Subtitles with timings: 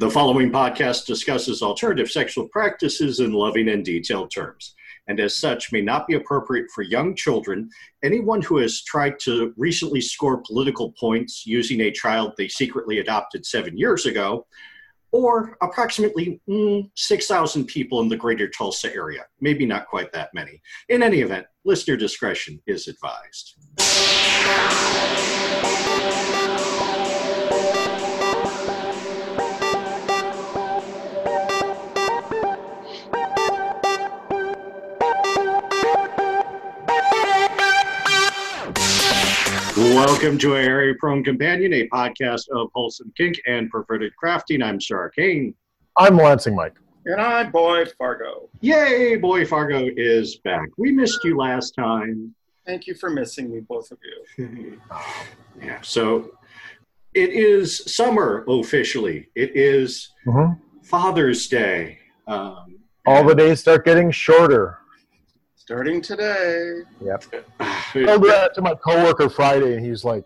[0.00, 4.74] The following podcast discusses alternative sexual practices in loving and detailed terms,
[5.08, 7.68] and as such may not be appropriate for young children,
[8.02, 13.44] anyone who has tried to recently score political points using a child they secretly adopted
[13.44, 14.46] seven years ago,
[15.12, 19.26] or approximately mm, 6,000 people in the greater Tulsa area.
[19.42, 20.62] Maybe not quite that many.
[20.88, 23.56] In any event, listener discretion is advised.
[39.84, 44.62] Welcome to a Hairy Prone Companion, a podcast of wholesome kink and perverted crafting.
[44.62, 45.54] I'm Sir Arcane.
[45.96, 46.74] I'm Lansing Mike.
[47.06, 48.50] And I'm Boy Fargo.
[48.60, 50.68] Yay, Boy Fargo is back.
[50.76, 52.34] We missed you last time.
[52.66, 53.96] Thank you for missing me, both of
[54.36, 54.78] you.
[55.62, 56.32] yeah, so
[57.14, 59.28] it is summer officially.
[59.34, 60.60] It is Mhm.
[60.82, 62.00] Father's Day.
[62.26, 64.76] Um, All the days start getting shorter.
[65.70, 66.80] Starting today.
[67.00, 67.46] Yep.
[67.60, 70.24] I told that to my coworker Friday, and he's like,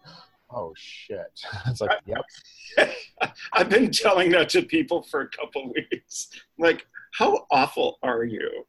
[0.50, 2.90] "Oh shit!" It's like, "Yep."
[3.52, 6.30] I've been telling that to people for a couple weeks.
[6.58, 8.64] Like, how awful are you?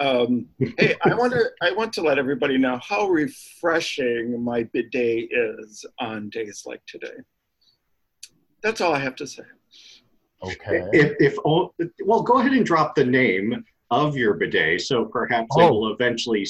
[0.00, 0.46] Um,
[0.78, 5.84] hey, I want to I want to let everybody know how refreshing my bidet is
[6.00, 7.18] on days like today.
[8.62, 9.42] That's all I have to say.
[10.42, 10.88] Okay.
[10.94, 11.74] if, if all,
[12.06, 15.72] well, go ahead and drop the name of your bidet, so perhaps it Oh.
[15.72, 16.46] will eventually,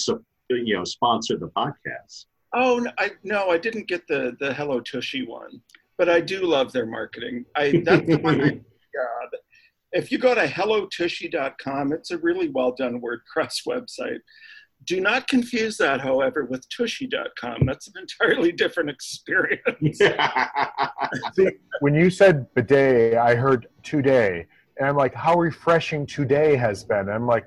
[0.51, 2.27] you know, sponsor the podcast.
[2.55, 5.61] Oh no, I no, I didn't get the the Hello Tushy one,
[5.98, 7.45] but I do love their marketing.
[7.55, 8.48] I that's the one I
[8.95, 9.31] God.
[9.92, 14.20] If you go to hellotushy.com, it's a really well done WordPress website.
[14.84, 17.64] Do not confuse that, however, with tushy.com.
[17.67, 19.98] That's an entirely different experience.
[21.34, 21.48] See,
[21.81, 24.47] when you said bidet, I heard today,
[24.79, 27.47] and I'm like, "How refreshing today has been." I'm like,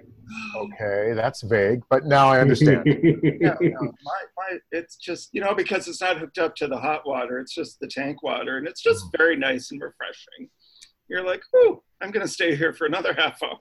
[0.56, 2.86] "Okay, that's vague," but now I understand.
[3.42, 6.78] Yeah, no, my, my, it's just, you know, because it's not hooked up to the
[6.78, 10.50] hot water, it's just the tank water, and it's just very nice and refreshing.
[11.08, 13.58] You're like, ooh, I'm going to stay here for another half hour.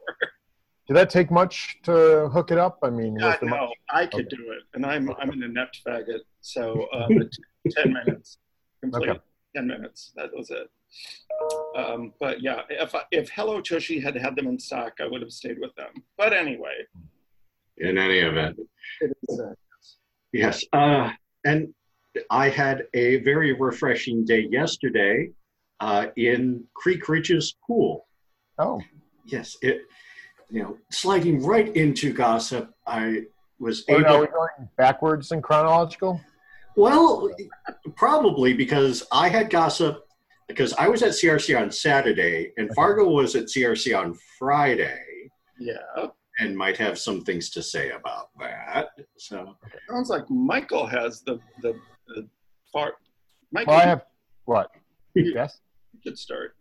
[0.89, 2.79] Did that take much to hook it up?
[2.83, 4.37] I mean, God, no, much- I could Okay.
[4.37, 6.21] do it, and I'm I'm an inept faggot.
[6.41, 7.29] So uh, but
[7.73, 8.39] ten minutes,
[8.81, 9.11] complete.
[9.11, 9.21] Okay.
[9.55, 10.13] Ten minutes.
[10.17, 10.69] That was it.
[11.79, 15.31] Um, but yeah, if if Hello Tushy had had them in stock, I would have
[15.31, 15.91] stayed with them.
[16.17, 16.75] But anyway,
[17.77, 18.59] In any event,
[19.01, 19.41] it is.
[20.33, 20.65] Yes.
[20.73, 21.11] Uh,
[21.45, 21.73] and
[22.31, 25.31] I had a very refreshing day yesterday
[25.79, 28.07] uh, in Creek Ridge's pool.
[28.59, 28.81] Oh,
[29.25, 29.83] Yes, it,
[30.51, 33.25] you know, sliding right into gossip, I
[33.61, 34.03] was oh, able.
[34.03, 36.21] now we're going backwards in chronological.
[36.77, 37.29] Well,
[37.95, 40.08] probably because I had gossip
[40.49, 44.99] because I was at CRC on Saturday and Fargo was at CRC on Friday
[45.59, 45.75] yeah,
[46.41, 48.89] and might have some things to say about that.
[49.17, 49.57] So,
[49.91, 51.75] sounds like Michael has the the,
[52.09, 52.29] the
[52.73, 52.95] far.
[53.53, 54.03] Michael, Well, I have
[54.45, 54.71] what?
[55.15, 55.61] You- Yes.
[55.95, 56.55] you could start.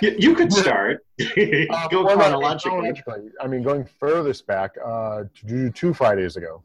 [0.00, 1.04] you, you could start.
[1.18, 2.70] Uh, Go well, no, chronologically.
[2.70, 3.30] chronologically.
[3.40, 6.62] I mean, going furthest back, uh, to two Fridays ago.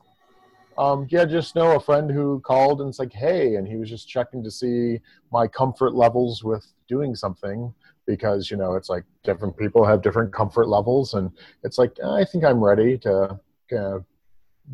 [0.77, 3.89] Um, yeah, just know a friend who called and it's like, hey, and he was
[3.89, 4.99] just checking to see
[5.31, 7.73] my comfort levels with doing something
[8.05, 11.31] because you know it's like different people have different comfort levels, and
[11.63, 13.39] it's like I think I'm ready to
[13.77, 13.99] uh,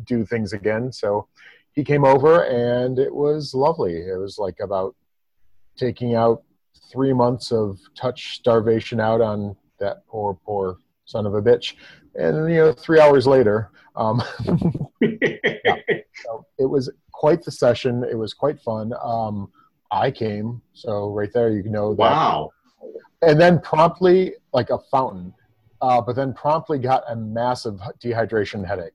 [0.04, 0.92] do things again.
[0.92, 1.28] So
[1.72, 3.96] he came over and it was lovely.
[3.96, 4.94] It was like about
[5.76, 6.42] taking out
[6.90, 11.74] three months of touch starvation out on that poor, poor son of a bitch.
[12.14, 14.22] And you know, three hours later, um,
[15.02, 18.04] so it was quite the session.
[18.04, 18.92] It was quite fun.
[19.02, 19.50] Um,
[19.90, 21.98] I came, so right there, you know that.
[21.98, 22.50] wow.
[23.22, 25.34] And then promptly, like a fountain,
[25.82, 28.94] uh, but then promptly got a massive dehydration headache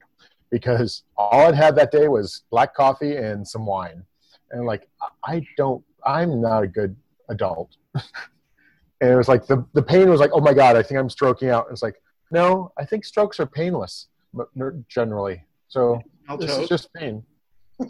[0.49, 4.03] because all I'd had that day was black coffee and some wine,
[4.51, 4.87] and like
[5.23, 6.95] I don't, I'm not a good
[7.29, 7.77] adult.
[7.93, 11.09] and it was like the the pain was like, oh my god, I think I'm
[11.09, 11.67] stroking out.
[11.71, 12.01] It's like,
[12.35, 14.07] no, I think strokes are painless
[14.89, 15.41] generally.
[15.69, 17.23] So I'll this is just pain.
[17.79, 17.89] but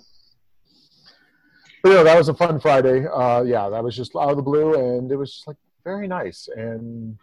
[1.85, 3.05] yeah, that was a fun Friday.
[3.07, 6.07] Uh, yeah, that was just out of the blue, and it was just like very
[6.07, 7.17] nice and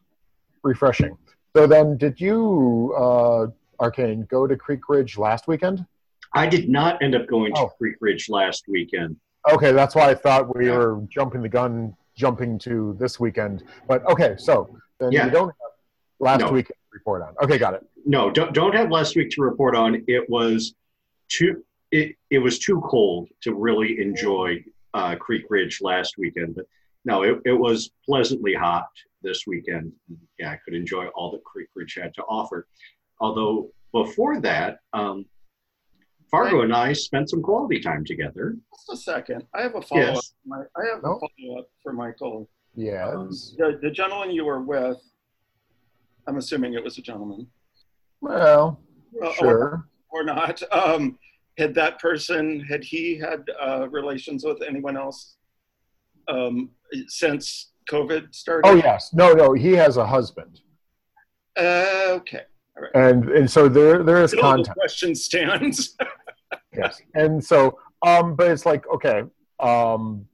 [0.62, 1.16] refreshing.
[1.56, 3.46] So then, did you, uh,
[3.80, 5.84] Arcane, go to Creek Ridge last weekend?
[6.34, 7.68] I did not end up going to Oh.
[7.78, 9.16] Creek Ridge last weekend.
[9.52, 10.78] Okay, that's why I thought we Yeah.
[10.78, 13.64] were jumping the gun, jumping to this weekend.
[13.86, 15.26] But okay, so then Yeah.
[15.26, 15.72] you don't have
[16.20, 16.52] last No.
[16.52, 17.34] weekend to report on.
[17.42, 17.84] Okay, got it.
[18.04, 20.04] No, don't, don't have last week to report on.
[20.06, 20.74] It was
[21.28, 26.54] too it, it was too cold to really enjoy uh, Creek Ridge last weekend.
[26.56, 26.64] But
[27.04, 28.88] no, it, it was pleasantly hot
[29.22, 29.92] this weekend.
[30.38, 32.66] Yeah, I could enjoy all that Creek Ridge had to offer.
[33.20, 35.26] Although before that, um,
[36.30, 38.56] Fargo and I spent some quality time together.
[38.74, 39.44] Just a second.
[39.54, 40.14] I have a follow up.
[40.14, 40.34] Yes.
[40.50, 42.48] I have a follow up for Michael.
[42.74, 43.14] Yes.
[43.14, 43.28] Um,
[43.58, 44.96] the, the gentleman you were with,
[46.26, 47.46] I'm assuming it was a gentleman.
[48.20, 48.80] well,
[49.12, 49.86] Well, sure.
[50.10, 50.62] Or, or not.
[50.72, 51.18] Um,
[51.58, 55.36] had that person, had he had uh, relations with anyone else
[56.28, 56.70] um,
[57.08, 58.68] since COVID started?
[58.68, 59.10] Oh yes.
[59.12, 59.52] No, no.
[59.52, 60.60] He has a husband,
[61.58, 62.42] Uh, okay.
[62.94, 64.78] and and so there there is Still the contact.
[64.78, 65.96] question stands.
[66.76, 69.22] yes and so um but it's like okay
[69.60, 70.24] um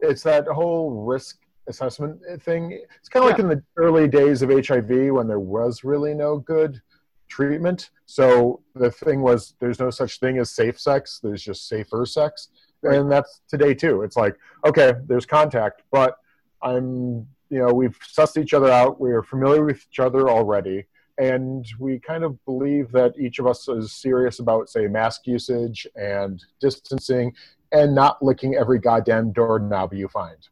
[0.00, 2.80] it's that whole risk assessment thing.
[2.98, 6.38] It's kind of like in the early days of hiv when there was really no
[6.38, 6.80] good
[7.28, 7.90] treatment.
[8.06, 12.48] So the thing was there's no such thing as safe sex there's just safer sex.
[12.82, 14.02] And that's today too.
[14.02, 14.36] It's like
[14.66, 16.16] okay there's contact but
[16.62, 20.84] i'm you know we've sussed each other out we're familiar with each other already
[21.18, 25.86] and we kind of believe that each of us is serious about say mask usage
[25.96, 27.32] and distancing
[27.72, 30.48] and not licking every goddamn doorknob you find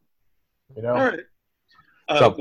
[0.75, 1.19] you know All right.
[2.09, 2.37] Uh, So-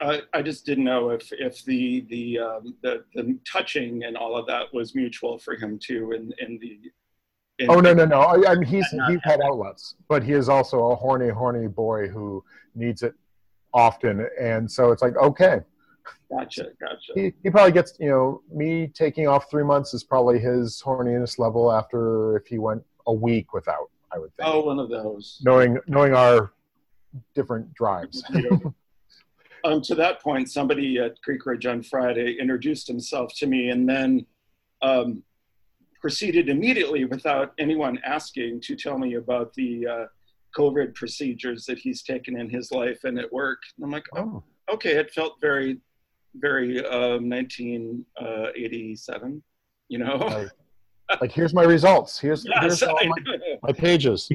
[0.00, 4.36] I, I just didn't know if, if the the, um, the the touching and all
[4.36, 6.78] of that was mutual for him too, in in the.
[7.58, 10.22] In, oh no no no I, I mean he's And not he's had outlets but
[10.24, 12.42] he is also a horny horny boy who
[12.74, 13.14] needs it
[13.74, 15.60] often and so it's like okay
[16.30, 17.12] Gotcha, gotcha.
[17.14, 21.38] he, he probably gets you know me taking off three months is probably his horniness
[21.38, 25.38] level after if he went a week without i would think Oh, one of those.
[25.44, 26.54] knowing knowing our
[27.34, 28.22] different drives
[29.64, 33.88] Um, to that point, somebody at Creek Ridge on Friday introduced himself to me and
[33.88, 34.26] then
[34.82, 35.22] um,
[36.00, 40.06] proceeded immediately, without anyone asking, to tell me about the uh,
[40.56, 43.62] COVID procedures that he's taken in his life and at work.
[43.76, 45.78] And I'm like, oh, oh, okay, it felt very,
[46.34, 49.42] very um, 1987,
[49.88, 50.16] you know?
[50.16, 50.48] like,
[51.20, 52.18] like here's my results.
[52.18, 53.16] Here's, Yes, here's all my,
[53.62, 54.28] my pages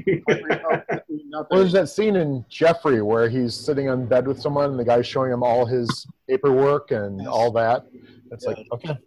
[1.29, 1.47] Nothing.
[1.51, 4.85] well, there's that scene in jeffrey where he's sitting on bed with someone and the
[4.85, 7.27] guy's showing him all his paperwork and Yes.
[7.27, 7.85] all that
[8.31, 8.97] it's like okay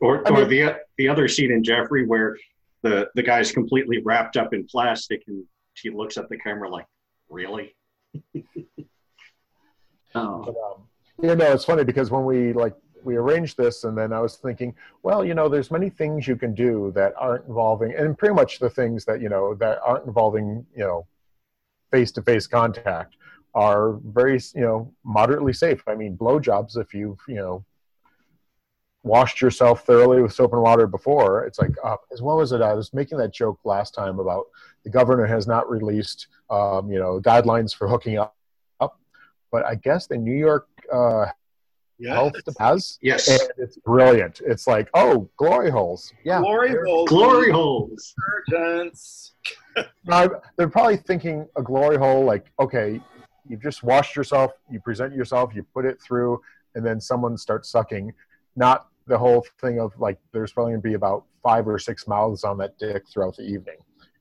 [0.00, 2.36] Or, I or mean- the the other scene in Jeffrey where
[2.82, 5.44] the the guy's completely wrapped up in plastic and
[5.74, 6.86] he looks at the camera like,
[7.28, 7.74] really?
[10.14, 10.82] oh, But, um,
[11.22, 14.36] you know, it's funny because when we like we arranged this, and then I was
[14.36, 18.34] thinking, well, you know, there's many things you can do that aren't involving, and pretty
[18.34, 21.06] much the things that you know that aren't involving, you know,
[21.90, 23.16] face-to-face contact
[23.54, 25.82] are very, you know, moderately safe.
[25.86, 27.64] I mean, blowjobs, if you've, you know,
[29.02, 32.60] washed yourself thoroughly with soap and water before, it's like, uh, as well as it.
[32.60, 34.46] I was making that joke last time about
[34.84, 38.34] the governor has not released, um, you know, guidelines for hooking up
[39.50, 41.26] but I guess the New York uh,
[41.98, 42.14] Yeah.
[42.14, 43.28] Health has, yes.
[43.28, 44.40] and it's brilliant.
[44.46, 46.12] It's like, oh, glory holes.
[46.24, 47.08] Yeah, Glory holes.
[47.08, 48.14] Glory holes.
[48.48, 49.32] Detergents.
[50.04, 53.00] Now, they're probably thinking a glory hole, like, okay,
[53.48, 56.40] you've just washed yourself, you present yourself, you put it through,
[56.74, 58.12] and then someone starts sucking.
[58.54, 62.06] Not the whole thing of like, there's probably going to be about five or six
[62.06, 63.76] mouths on that dick throughout the evening.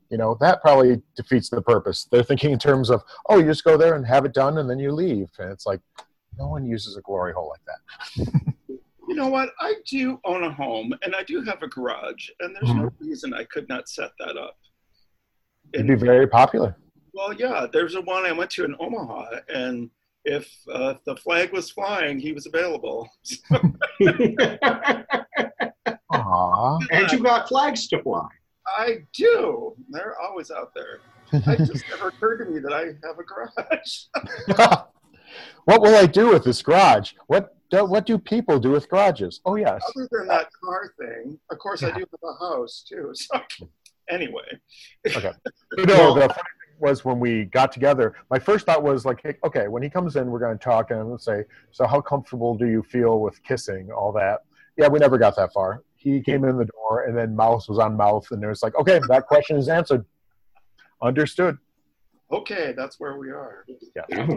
[0.09, 2.07] You know, that probably defeats the purpose.
[2.09, 4.69] They're thinking in terms of, oh, you just go there and have it done, and
[4.69, 5.29] then you leave.
[5.37, 5.81] And it's like,
[6.37, 7.81] no one uses a glory hole like that.
[9.09, 9.51] You know what?
[9.61, 13.05] I do own a home and I do have a garage, and there's no Mm-hmm.
[13.07, 14.57] reason I could not set that up.
[15.73, 16.75] It'd be very popular.
[17.13, 19.89] Well, yeah, there's a one I went to in Omaha, and
[20.25, 23.09] if uh, the flag was flying, he was available.
[26.11, 26.79] Aww.
[26.91, 28.27] and you got flags to fly.
[28.67, 29.73] I do.
[29.89, 30.99] They're always out there.
[31.31, 34.87] It just never occurred to me that I have a garage.
[35.65, 37.13] What will I do with this garage?
[37.27, 39.41] What do, what do people do with garages?
[39.45, 39.81] Oh yes.
[39.95, 43.13] Other than that car thing, of course, I do have a house too.
[43.15, 43.41] So,
[44.09, 44.47] anyway,
[45.05, 49.19] You know, the funny thing was when we got together, my first thought was like,
[49.21, 51.43] hey, okay, when he comes in, we're going to talk and I'm going to say,
[51.71, 54.43] so how comfortable do you feel with kissing, all that?
[54.77, 55.83] Yeah, we never got that far.
[55.95, 58.75] He came in the door and then mouth was on mouth and it was like,
[58.75, 60.05] okay, that question is answered.
[61.01, 61.57] Understood.
[62.31, 63.65] okay, that's where we are.
[63.95, 64.27] Yeah.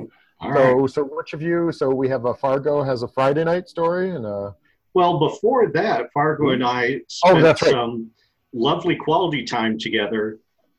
[0.43, 0.91] Oh, all right.
[0.91, 1.71] So, so which of you?
[1.73, 4.55] So we have a Fargo has a Friday night story and a
[4.95, 7.71] Well, before that, Fargo and I Oh, spent that's right.
[7.73, 8.11] some
[8.53, 10.39] lovely quality time together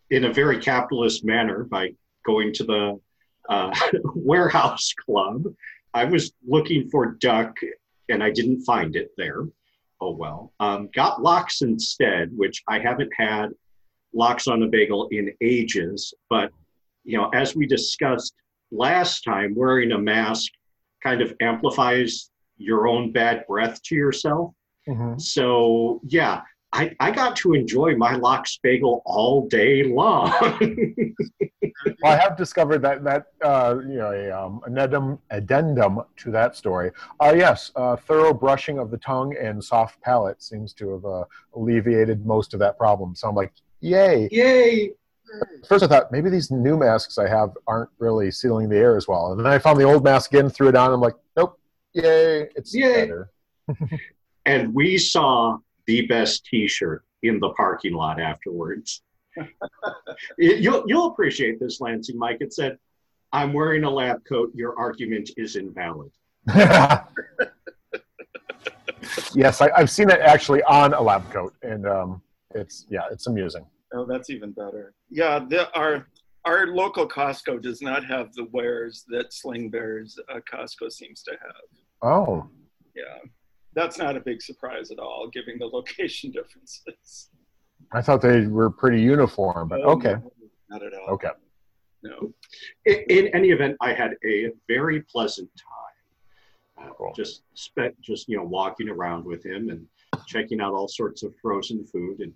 [0.09, 1.93] in a very capitalist manner by
[2.25, 2.99] going to the
[3.49, 3.75] uh,
[4.15, 5.45] warehouse club.
[5.93, 7.55] I was looking for duck
[8.09, 9.43] and I didn't find it there.
[10.01, 10.51] Oh well.
[10.59, 13.49] Um, got lox instead, which I haven't had
[14.13, 16.13] lox on a bagel in ages.
[16.29, 16.51] But
[17.03, 18.33] you know, as we discussed
[18.71, 20.51] last time, wearing a mask
[21.03, 24.53] kind of amplifies your own bad breath to yourself.
[24.87, 25.19] Mhm.
[25.19, 26.41] So yeah,
[26.73, 30.31] I, I got to enjoy my lox bagel all day long.
[32.03, 36.31] Well, I have discovered that that uh, you know a um, an addendum, addendum to
[36.31, 36.91] that story.
[37.19, 41.23] Uh, yes, uh, thorough brushing of the tongue and soft palate seems to have uh,
[41.55, 43.15] alleviated most of that problem.
[43.15, 44.29] So I'm like, yay!
[44.31, 44.91] Yay!
[45.67, 49.07] First, I thought maybe these new masks I have aren't really sealing the air as
[49.07, 50.91] well, and then I found the old mask again, threw it on.
[50.91, 51.59] I'm like, nope,
[51.93, 52.47] yay!
[52.55, 53.05] It's Yay.
[53.05, 53.29] better.
[54.47, 59.03] And we saw the best T-shirt in the parking lot afterwards.
[60.37, 62.37] It- you'll you'll appreciate this, Lansing Mike.
[62.41, 62.77] It said,
[63.31, 64.51] "I'm wearing a lab coat.
[64.55, 66.11] Your argument is invalid."
[69.33, 72.21] yes, I, I've seen it actually on a lab coat, and um,
[72.55, 73.65] it's yeah, it's amusing.
[73.93, 74.93] Oh, that's even better.
[75.09, 76.07] Yeah, the, our
[76.45, 81.31] our local Costco does not have the wares that Sling Bear's uh, Costco seems to
[81.31, 81.79] have.
[82.01, 82.49] Oh,
[82.95, 83.19] Yeah,
[83.75, 87.29] that's not a big surprise at all, given the location differences.
[87.91, 90.31] I thought they were pretty uniform, but Oh, okay, no,
[90.69, 91.09] not at all.
[91.15, 91.29] okay.
[92.03, 92.33] No.
[92.85, 96.87] In, in any event, I had a very pleasant time.
[96.89, 97.13] Uh, Cool.
[97.15, 99.85] Just spent just you know walking around with him and
[100.25, 102.33] checking out all sorts of frozen food and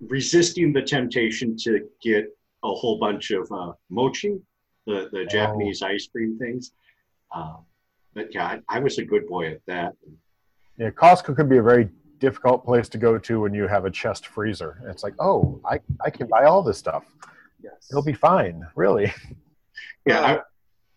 [0.00, 2.26] resisting the temptation to get
[2.62, 4.38] a whole bunch of uh, mochi,
[4.86, 6.72] the the Japanese ice cream things.
[7.34, 7.56] Uh,
[8.14, 9.92] but yeah, I, I was a good boy at that.
[10.78, 11.88] Yeah, Costco could be a very
[12.18, 14.80] difficult place to go to when you have a chest freezer.
[14.88, 17.04] It's like, oh, I, I can buy all this stuff.
[17.62, 17.88] Yes.
[17.90, 19.12] It'll be fine, really.
[20.06, 20.42] Yeah, I, Uh,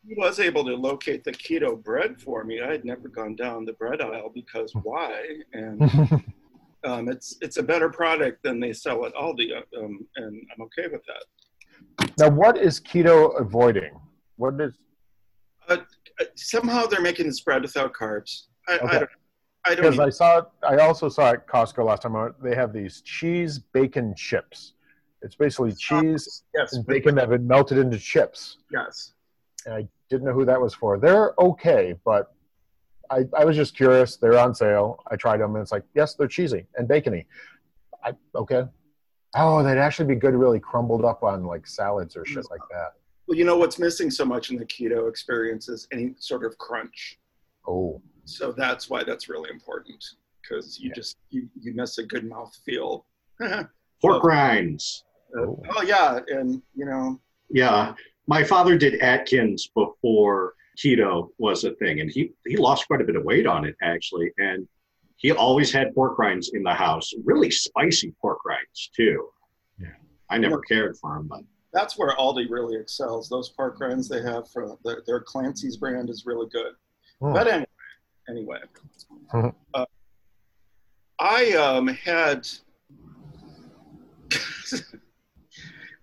[0.08, 2.62] he was able to locate the keto bread for me.
[2.62, 5.24] I had never gone down the bread aisle because why?
[5.54, 5.80] And
[6.88, 10.62] um, it's it's a better product than they sell at Aldi, uh, um, and I'm
[10.66, 12.10] okay with that.
[12.18, 14.00] now, what is keto avoiding?
[14.38, 14.74] What is
[15.70, 15.78] Uh,
[16.36, 18.44] somehow they're making this bread without carbs.
[18.68, 19.00] I, I Okay.
[19.00, 19.10] don't.
[19.66, 19.84] I don't.
[19.92, 24.16] because I saw I also saw at Costco last time they have these cheese bacon
[24.16, 24.74] chips.
[25.24, 28.58] It's basically cheese yes, and bacon that have been melted into chips.
[28.72, 29.14] yes.
[29.66, 30.98] And I didn't know who that was for.
[30.98, 32.34] They're okay, but
[33.10, 34.18] I, I was just curious.
[34.18, 35.04] They're on sale.
[35.10, 37.26] I tried them and it's like, yes, they're cheesy and bacony.
[38.04, 38.64] I okay.
[39.36, 42.94] Oh, they'd actually be good really crumbled up on like salads or shit like that.
[43.28, 46.58] Well, you know what's missing so much in the keto experience is any sort of
[46.58, 47.20] crunch.
[47.68, 48.02] Oh.
[48.26, 50.04] So that's why that's really important
[50.42, 50.96] because you Yeah.
[50.96, 53.06] just you, you miss a good mouth feel.
[54.02, 55.04] pork rinds.
[55.38, 55.62] Oh.
[55.76, 57.94] oh yeah, and you know Yeah,
[58.28, 63.04] my father did Atkins before keto was a thing, and he he lost quite a
[63.04, 64.68] bit of weight on it actually, and
[65.18, 69.28] he always had pork rinds in the house, really spicy pork rinds too.
[69.80, 69.88] Yeah.
[70.30, 71.42] I never cared for them, but
[71.74, 73.28] that's where Aldi really excels.
[73.28, 76.74] Those pork rinds they have for their, their Clancy's brand is really good.
[77.20, 77.34] Hmm.
[77.34, 77.66] But anyway,
[78.30, 78.60] anyway,
[79.34, 79.56] Mhm.
[79.74, 79.86] uh,
[81.20, 82.48] I um, had.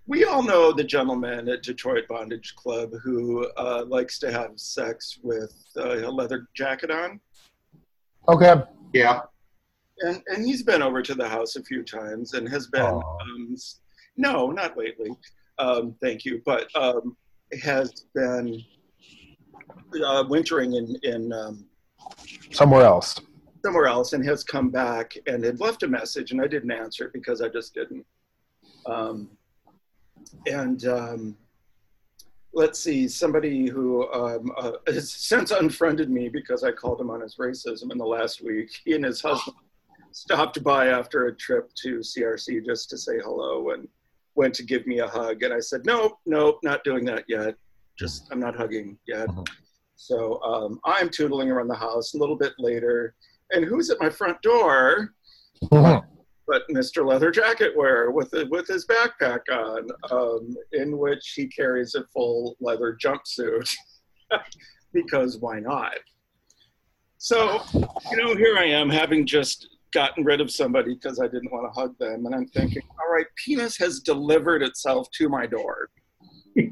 [0.06, 5.18] we all know the gentleman at Detroit Bondage Club who uh, likes to have sex
[5.22, 7.20] with uh, a leather jacket on.
[8.28, 8.54] Okay.
[8.92, 9.20] yeah,
[10.00, 13.18] and and he's been over to the house a few times and has been Aw.
[13.22, 13.56] um,
[14.16, 15.10] no not lately
[15.58, 17.16] um, thank you but um,
[17.62, 18.62] has been
[20.04, 21.66] uh, wintering in in um,
[22.50, 23.20] Somewhere else.
[23.64, 27.04] somewhere else and has come back and had left a message and I didn't answer
[27.06, 28.04] it because I just didn't
[28.86, 29.28] um,
[30.46, 31.36] and um,
[32.54, 37.20] let's see somebody who um, uh, has since unfriended me because I called him on
[37.20, 38.70] his racism in the last week.
[38.84, 39.56] He and his husband
[40.12, 43.88] stopped by after a trip to CRC just to say hello and
[44.36, 45.42] went to give me a hug.
[45.42, 47.56] And I said nope nope not doing that yet.
[47.98, 49.28] Just I'm not hugging yet.
[49.28, 49.46] Mhm.
[49.96, 53.14] so um, I'm tootling around the house a little bit later.
[53.50, 55.14] And who's at my front door
[56.46, 57.06] but Mr.
[57.06, 62.56] Leather Jacket wearer with with his backpack on, um, in which he carries a full
[62.60, 63.70] leather jumpsuit,
[64.92, 65.94] because why not?
[67.18, 71.50] So, you know, here I am, having just gotten rid of somebody because I didn't
[71.52, 75.46] want to hug them, and I'm thinking, all right, penis has delivered itself to my
[75.46, 75.88] door.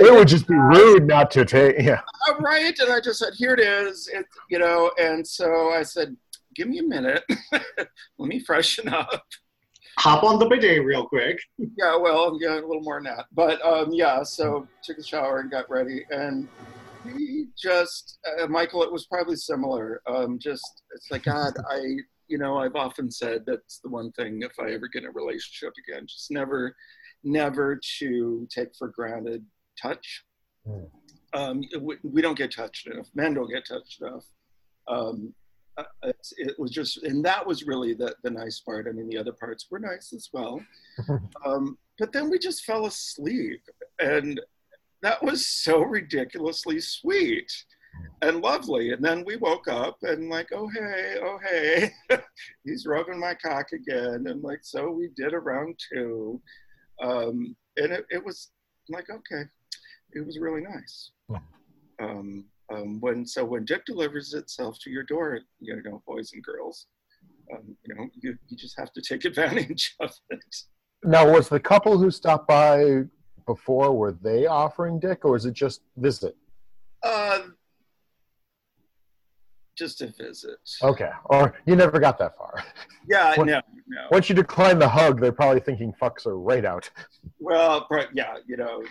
[0.00, 1.76] It would just be rude not to take.
[1.80, 2.00] Yeah.
[2.28, 5.82] all right and i just said here it is it, you know and so i
[5.82, 6.16] said
[6.58, 7.22] give me a minute
[8.18, 9.22] let me freshen up
[9.98, 11.38] hop on the bidet real quick.
[11.76, 15.38] yeah well yeah a little more than that but um, yeah so took a shower
[15.38, 16.48] and got ready and
[17.16, 21.96] he just uh, michael it was probably similar um, just it's like god i
[22.26, 25.12] you know i've often said that's the one thing if i ever get in a
[25.12, 26.74] relationship again just never
[27.22, 29.44] never to take for granted
[29.80, 30.24] touch
[30.66, 30.90] Mm.
[31.34, 33.08] um, we, we, don't get touched enough.
[33.14, 34.24] Men don't get touched enough.
[34.86, 35.32] Um,
[35.78, 38.86] uh, it was just, and that was really the, the nice part.
[38.88, 40.60] I mean, the other parts were nice as well.
[41.46, 43.62] Um, but then we just fell asleep.
[44.00, 44.40] And
[45.02, 47.50] that was so ridiculously sweet
[48.22, 48.92] and lovely.
[48.92, 51.90] And then we woke up and like, oh hey, oh hey,
[52.64, 54.26] he's rubbing my cock again.
[54.26, 56.40] And like, so we did a round two.
[57.02, 58.50] Um, and it, it was
[58.88, 59.42] like, okay,
[60.12, 61.10] it was really nice.
[62.00, 66.42] Um, um, when so when dick delivers itself to your door, you know, boys and
[66.42, 66.86] girls,
[67.52, 70.56] um, you know, you, you just have to take advantage of it.
[71.04, 73.02] Now, was the couple who stopped by
[73.46, 76.36] before were they offering dick, or is it just visit?
[77.02, 77.40] Uh,
[79.76, 80.58] just a visit.
[80.82, 82.64] Okay, or you never got that far.
[83.08, 84.02] Yeah, when, no, no.
[84.10, 86.90] Once you decline the hug, they're probably thinking fucks are right out.
[87.38, 88.82] Well, but yeah, you know,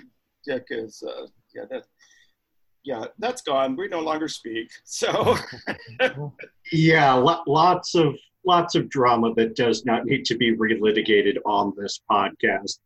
[0.45, 1.83] dick is uh, yeah that
[2.87, 3.75] yeah that's gone.
[3.75, 4.71] We no longer speak.
[4.85, 5.35] So
[6.71, 8.15] yeah, lots of
[8.45, 12.79] lots of drama that does not need to be relitigated on this podcast.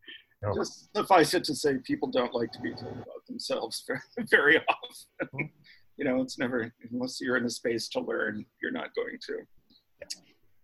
[0.55, 4.57] Just suffice it to say, people don't like to be told about themselves very, very
[4.57, 5.51] often.
[5.97, 9.37] you know, it's never unless you're in a space to learn, you're not going to.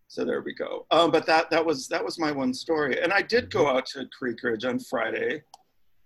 [0.08, 0.88] So there we go.
[0.90, 3.86] Um, but that that was that was my one story, and I did go out
[3.88, 5.44] to Creek Ridge on Friday.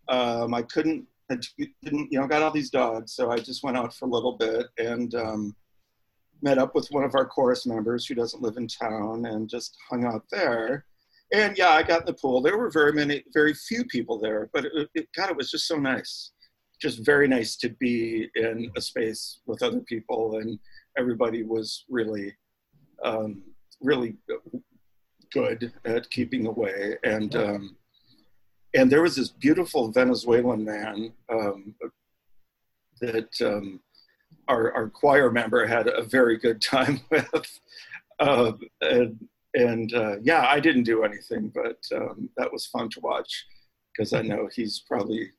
[0.10, 3.78] Um, I couldn't, I didn't, you know, got all these dogs, so I just went
[3.78, 5.56] out for a little bit and um,
[6.42, 9.76] met up with one of our chorus members who doesn't live in town, and just
[9.90, 10.86] hung out there.
[11.34, 12.42] And yeah, I got in the pool.
[12.42, 15.68] There were very many, very few people there, but it, it, God, it was just
[15.68, 16.32] so nice
[16.82, 20.58] just very nice to be in a space with other people, and
[20.98, 22.36] everybody was really,
[23.04, 23.44] um,
[23.82, 24.18] really
[25.32, 26.98] good at keeping away.
[27.04, 27.78] And um,
[28.74, 31.76] and there was this beautiful Venezuelan man um,
[33.02, 33.80] that um,
[34.48, 37.60] our, our choir member had a very good time with.
[38.20, 43.02] Uh, and and uh, yeah, I didn't do anything, but um, that was fun to
[43.02, 43.46] watch
[43.92, 45.32] because I know he's probably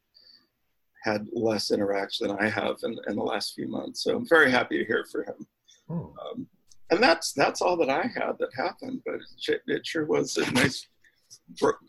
[1.03, 4.05] had less interaction than I have in, in the last few months.
[4.05, 5.47] So I'm very happy to hear from him.
[5.89, 6.15] Oh.
[6.25, 6.47] Um,
[6.91, 9.01] and that's that's all that I had that happened.
[9.07, 10.87] But it, it sure was a nice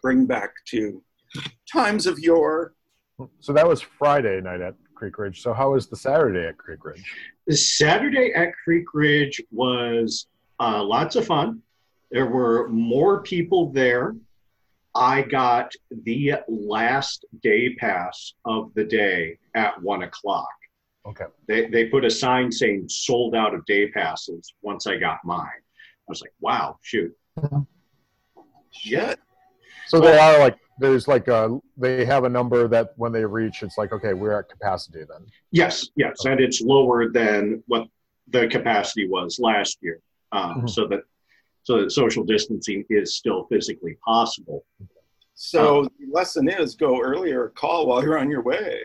[0.02, 1.04] bring back to
[1.72, 2.74] times of yore.
[3.40, 5.42] So that was Friday night at Creek Ridge.
[5.42, 7.04] So how was the Saturday at Creek Ridge?
[7.48, 10.28] The Saturday at Creek Ridge was
[10.60, 11.62] uh, lots of fun.
[12.12, 14.16] There were more people there
[14.96, 20.50] I got the last day pass of the day at one o'clock.
[21.08, 21.26] Okay.
[21.48, 25.48] They, they put a sign saying sold out of day passes once I got mine.
[25.48, 27.16] I was like, wow, shoot.
[28.84, 29.16] Yeah.
[29.88, 33.64] So they are like, there's like a, they have a number that when they reach,
[33.64, 35.26] it's like, okay, we're at capacity then.
[35.52, 36.18] Yes, yes.
[36.22, 36.32] Okay.
[36.32, 37.88] And it's lower than what
[38.30, 40.00] the capacity was last year.
[40.32, 40.68] Um, mm-hmm.
[40.68, 41.02] So that
[41.64, 44.66] so that social distancing is still physically possible.
[45.36, 48.82] So um, the lesson is go earlier, call while you're on your way.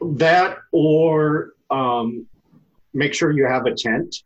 [0.00, 2.26] That or um,
[2.92, 4.16] make sure you have a tent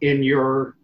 [0.00, 0.76] in your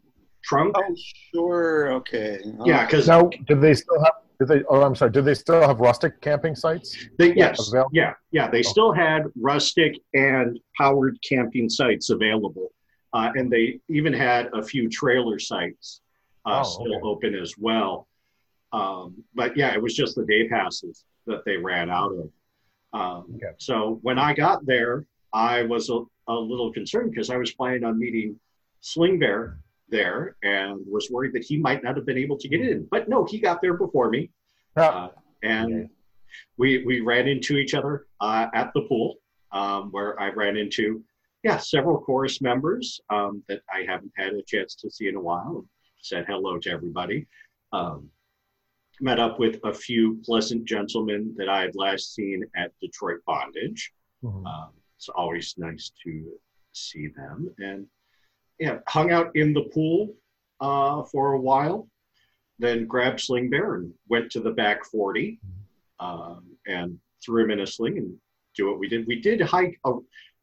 [0.43, 0.75] trunk.
[0.77, 0.97] Oh,
[1.35, 1.93] sure.
[1.95, 2.41] Okay.
[2.65, 4.15] Yeah, because now do they still have?
[4.43, 4.65] Do they?
[4.69, 5.13] Oh, I'm sorry.
[5.13, 6.97] Do they still have rustic camping sites?
[7.17, 7.69] They, yes.
[7.69, 7.91] Available?
[7.93, 8.15] Yeah.
[8.33, 8.51] Yeah.
[8.51, 8.63] They oh.
[8.63, 12.73] still had rustic and powered camping sites available.
[13.13, 16.01] Uh, and they even had a few trailer sites
[16.45, 17.03] uh, oh, still okay.
[17.05, 18.09] open as well.
[18.73, 22.31] Um, but yeah, it was just the day passes that they ran out of.
[22.93, 23.55] Um, okay.
[23.59, 27.85] So when I got there, I was a, a little concerned because I was planning
[27.85, 28.41] on meeting
[28.81, 29.59] Sling Bear
[29.93, 32.89] there and was worried that he might not have been able to get in.
[32.91, 34.31] But no, he got there before me.
[34.77, 35.09] Uh,
[35.45, 35.89] and
[36.57, 39.17] we, we ran into each other uh, at the pool
[39.53, 41.05] um, where I ran into
[41.45, 45.21] yeah, several chorus members um, that I haven't had a chance to see in a
[45.21, 45.65] while.
[46.01, 47.27] Said hello to everybody.
[47.73, 48.09] Um,
[49.01, 53.93] met up with a few pleasant gentlemen that I had last seen at Detroit Bondage.
[54.23, 54.47] Mm-hmm.
[54.47, 56.33] Um, it's always nice to
[56.73, 57.53] see them.
[57.59, 57.87] And
[58.59, 60.15] yeah, hung out in the pool
[60.61, 61.89] uh, for a while,
[62.59, 66.07] then grabbed Sling Bear and went to the back 40 mm-hmm.
[66.07, 68.15] um, and threw him in a sling and
[68.57, 69.07] do what we did.
[69.07, 69.93] We did hike a,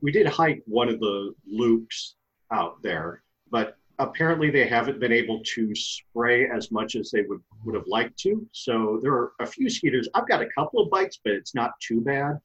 [0.01, 2.15] we did hike one of the loops
[2.51, 7.41] out there, but apparently they haven't been able to spray as much as they would,
[7.65, 8.47] would have liked to.
[8.53, 10.07] So there are a few skeeters.
[10.13, 12.39] I've got a couple of bites, but it's not too bad.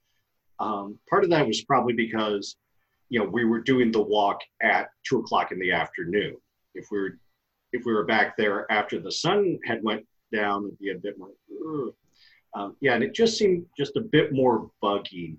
[0.59, 2.57] Um, part of that was probably because,
[3.11, 6.37] you know, we were doing the walk at two o'clock in the afternoon.
[6.75, 7.19] If we were,
[7.73, 11.17] if we were back there after the sun had went down, it'd be a bit
[11.19, 11.31] more.
[12.55, 15.37] Um, yeah, and it just seemed just a bit more buggy.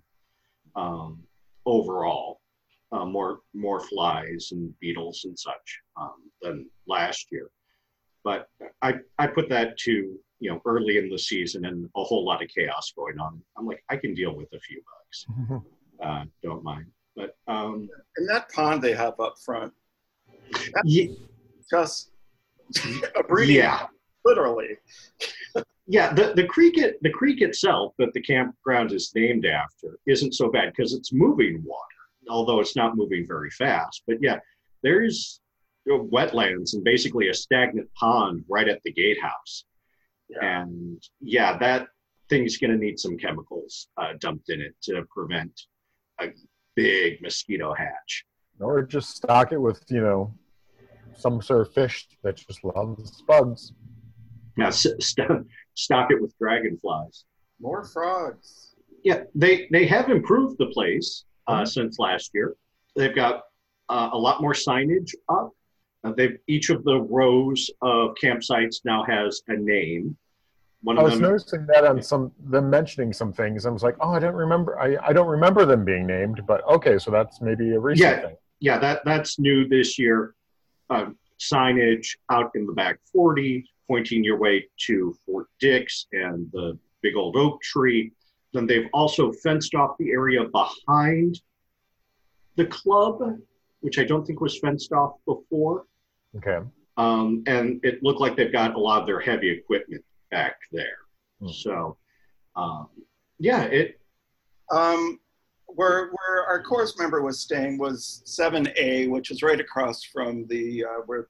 [0.75, 1.23] Um,
[1.65, 2.41] overall,
[2.91, 7.49] uh, more more flies and beetles and such um, than last year.
[8.23, 8.47] But
[8.81, 9.91] I I put that to
[10.39, 13.41] you know early in the season and a whole lot of chaos going on.
[13.57, 15.63] I'm like I can deal with a few bugs,
[16.03, 16.85] uh, don't mind.
[17.15, 19.73] But um, And that pond they have up front,
[20.83, 21.17] ye-
[21.69, 22.11] just
[23.15, 23.87] a breeding yeah.
[24.25, 24.77] literally.
[25.87, 30.33] Yeah, the, the creek it, the creek itself that the campground is named after isn't
[30.33, 31.81] so bad because it's moving water,
[32.29, 34.01] although it's not moving very fast.
[34.07, 34.39] But yeah,
[34.81, 35.41] there's
[35.85, 39.65] you know, wetlands and basically a stagnant pond right at the gatehouse,
[40.27, 40.59] Yeah.
[40.61, 41.87] and yeah, that
[42.29, 45.53] thing's going to need some chemicals uh, dumped in it to prevent
[46.19, 46.29] a
[46.75, 48.25] big mosquito hatch.
[48.59, 50.33] or just stock it with you know
[51.17, 53.71] some sort of fish that just loves bugs.
[54.57, 57.25] Now, s- st- stock it with dragonflies.
[57.59, 58.75] More frogs.
[59.03, 62.55] Yeah, they they have improved the place uh, since last year.
[62.95, 63.43] They've got
[63.89, 65.51] uh, a lot more signage up.
[66.03, 70.17] Uh, they've each of the rows of campsites now has a name.
[70.85, 73.65] One I was them, noticing that on some them mentioning some things.
[73.65, 74.79] I was like, oh, I don't remember.
[74.79, 78.21] I, I don't remember them being named, but okay, so that's maybe a recent Yeah.
[78.27, 78.35] thing.
[78.59, 80.35] yeah, that that's new this year.
[80.91, 86.77] Um, signage out in the back forty, pointing your way to Fort Dix and the
[87.01, 88.11] big old oak tree.
[88.53, 91.41] Then they've also fenced off the area behind
[92.57, 93.21] the club,
[93.81, 95.85] which I don't think was fenced off before.
[96.37, 96.59] Okay.
[96.97, 100.97] um, and it looked like they've got a lot of their heavy equipment back there.
[101.39, 101.49] Hmm.
[101.49, 101.97] So,
[102.55, 102.87] um,
[103.39, 103.99] yeah, it
[104.71, 105.19] Um,
[105.67, 110.47] where where our chorus member was staying was seven A, which is right across from
[110.47, 111.27] the uh, where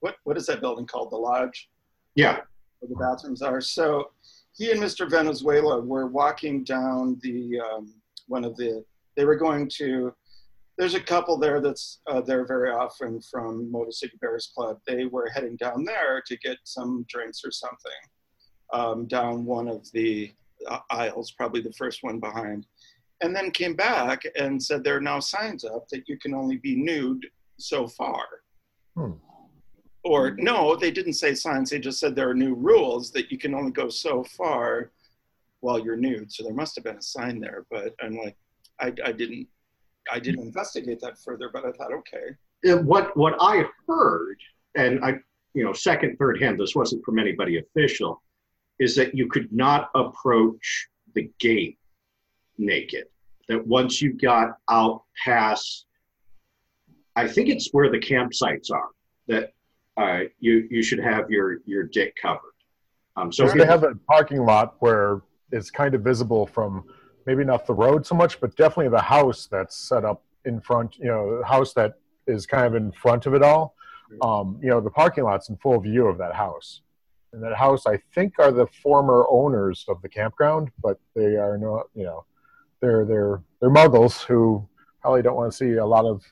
[0.00, 1.10] what what is that building called?
[1.10, 1.68] The lodge
[2.14, 2.40] yeah
[2.78, 3.60] where the bathrooms are.
[3.60, 4.10] So
[4.52, 5.10] he and Mr.
[5.10, 7.94] Venezuela were walking down the um,
[8.26, 8.84] one of the.
[9.16, 10.14] They were going to.
[10.76, 14.78] There's a couple there that's uh, there very often from Motor City Bears Club.
[14.86, 17.90] They were heading down there to get some drinks or something
[18.72, 20.32] um, down one of the
[20.68, 22.66] uh, aisles, probably the first one behind,
[23.20, 26.56] and then came back and said there are now signs up that you can only
[26.56, 27.26] be nude
[27.58, 28.24] so far.
[28.96, 29.12] Hmm.
[30.04, 31.70] Or no, they didn't say signs.
[31.70, 34.92] They just said there are new rules that you can only go so far
[35.60, 36.32] while you're nude.
[36.32, 38.36] So there must have been a sign there, but I'm like,
[38.80, 39.48] I, I didn't,
[40.10, 41.50] I didn't investigate that further.
[41.52, 44.38] But I thought, okay, Uh, what what I heard,
[44.74, 45.10] and I
[45.54, 48.22] you know second third hand, this wasn't from anybody official,
[48.78, 51.78] is that you could not approach the gate
[52.58, 53.04] naked.
[53.48, 55.86] That once you got out past,
[57.16, 58.90] I think it's where the campsites are.
[59.26, 59.52] That
[59.96, 62.52] uh, you you should have your your dick covered.
[63.16, 66.84] Um, so they have a parking lot where it's kind of visible from
[67.26, 70.96] maybe not the road so much, but definitely the house that's set up in front.
[70.98, 71.94] You know, the house that
[72.26, 73.74] is kind of in front of it all.
[74.22, 76.82] Um, you know, the parking lot's in full view of that house.
[77.32, 81.58] And that house, I think, are the former owners of the campground, but they are
[81.58, 81.86] not.
[81.94, 82.24] You know,
[82.80, 84.66] they're they're they're muggles who
[85.02, 86.22] probably don't want to see a lot of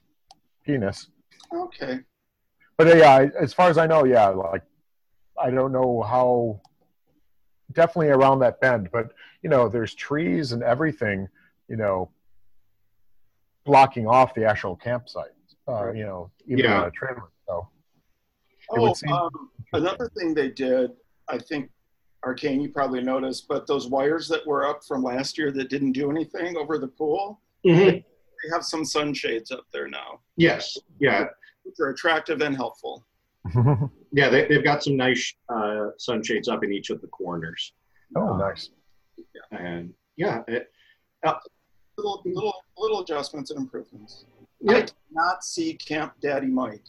[0.64, 1.08] penis.
[1.52, 2.00] okay.
[2.78, 4.62] But yeah, I- as far as I know, yeah, like
[5.38, 6.60] I don't know how.
[7.72, 11.28] Definitely around that bend, but you know, there's trees and everything,
[11.68, 12.10] you know,
[13.64, 15.32] blocking off the actual campsite.
[15.68, 16.80] Uh, you know, even Yeah.
[16.82, 17.24] on a trailer.
[17.46, 17.68] So
[18.72, 20.90] It would Oh, seem- um, another thing they did,
[21.28, 21.70] I think,
[22.24, 25.92] Arcane, you probably noticed, but those wires that were up from last year that didn't
[25.92, 28.02] do anything over the pool, Mhm.
[28.02, 28.04] they
[28.52, 31.26] have some sunshades up there now, yes, yeah,
[31.64, 33.04] which are attractive and helpful.
[34.12, 34.28] yeah.
[34.28, 37.72] They, they've got some nice uh, sunshades up in each of the corners,
[38.16, 38.70] oh, nice.
[39.52, 40.70] and yeah, it,
[41.98, 44.26] Little, little, little adjustments and improvements.
[44.68, 44.80] I yeah.
[44.80, 46.84] did not see Camp Daddy Mike,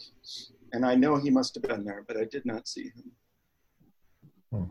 [0.73, 2.91] and I know he must have been there, but I did not see
[4.51, 4.69] him.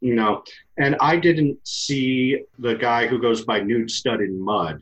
[0.00, 0.44] No,
[0.78, 4.80] and I didn't see the guy who goes by Nude Stud in Mud.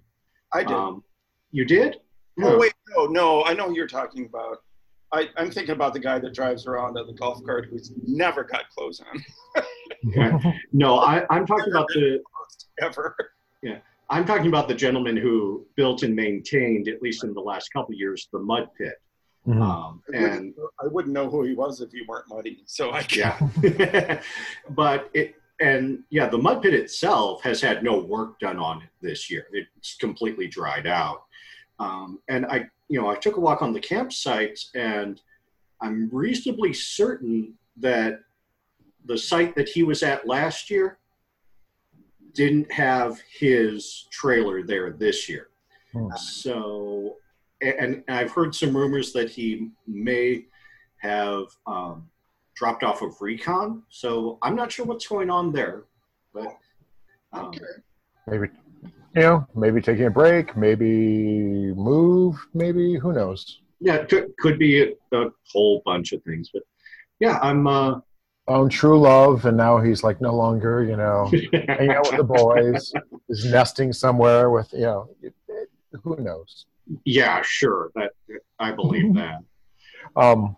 [0.53, 0.73] I did.
[0.73, 1.03] Um,
[1.53, 1.97] you did?
[2.43, 4.59] Oh wait, no, no, I know who you're talking about.
[5.13, 8.45] I, I'm thinking about the guy that drives around on the golf cart who's never
[8.45, 9.23] got clothes on
[10.73, 12.21] No, I, I'm talking about the
[12.83, 13.17] ever.
[13.63, 13.79] Yeah,
[14.11, 17.95] I'm talking about the gentleman who built and maintained, at least in the last couple
[17.95, 18.95] of years, the mud pit.
[19.47, 19.63] Mhm.
[19.63, 22.63] Um, I and wouldn't, I wouldn't know who he was if he weren't muddy.
[22.67, 23.53] So I can't.
[23.63, 24.21] yeah,
[24.71, 28.89] but it and yeah, the mud pit itself has had no work done on it
[29.01, 29.47] this year.
[29.53, 31.23] It's completely dried out.
[31.79, 35.21] Um, and I, you know, I took a walk on the campsites, and
[35.81, 38.21] I'm reasonably certain that
[39.05, 40.99] the site that he was at last year
[42.33, 45.49] didn't have his trailer there this year.
[45.93, 46.09] Hmm.
[46.17, 47.17] So,
[47.61, 50.45] and, and I've heard some rumors that he may
[50.99, 52.09] have um,
[52.55, 53.83] dropped off of Recon.
[53.89, 55.85] So I'm not sure what's going on there,
[56.33, 56.57] but
[57.33, 57.61] um, Okay.
[58.27, 58.49] Maybe,
[59.15, 63.61] you know, maybe taking a break, maybe move, maybe who knows.
[63.81, 66.51] yeah, it could, could be a, a whole bunch of things.
[66.53, 66.63] But
[67.21, 67.67] yeah, I'm.
[67.67, 68.01] Uh,
[68.49, 71.29] Found true love, and now he's like no longer, you know,
[71.67, 72.93] hanging out with the boys,
[73.29, 75.69] is nesting somewhere with, you know, it, it,
[76.05, 76.67] who knows.
[77.05, 77.91] Yeah, sure.
[77.95, 78.13] That
[78.59, 79.41] I believe that.
[80.15, 80.57] Um,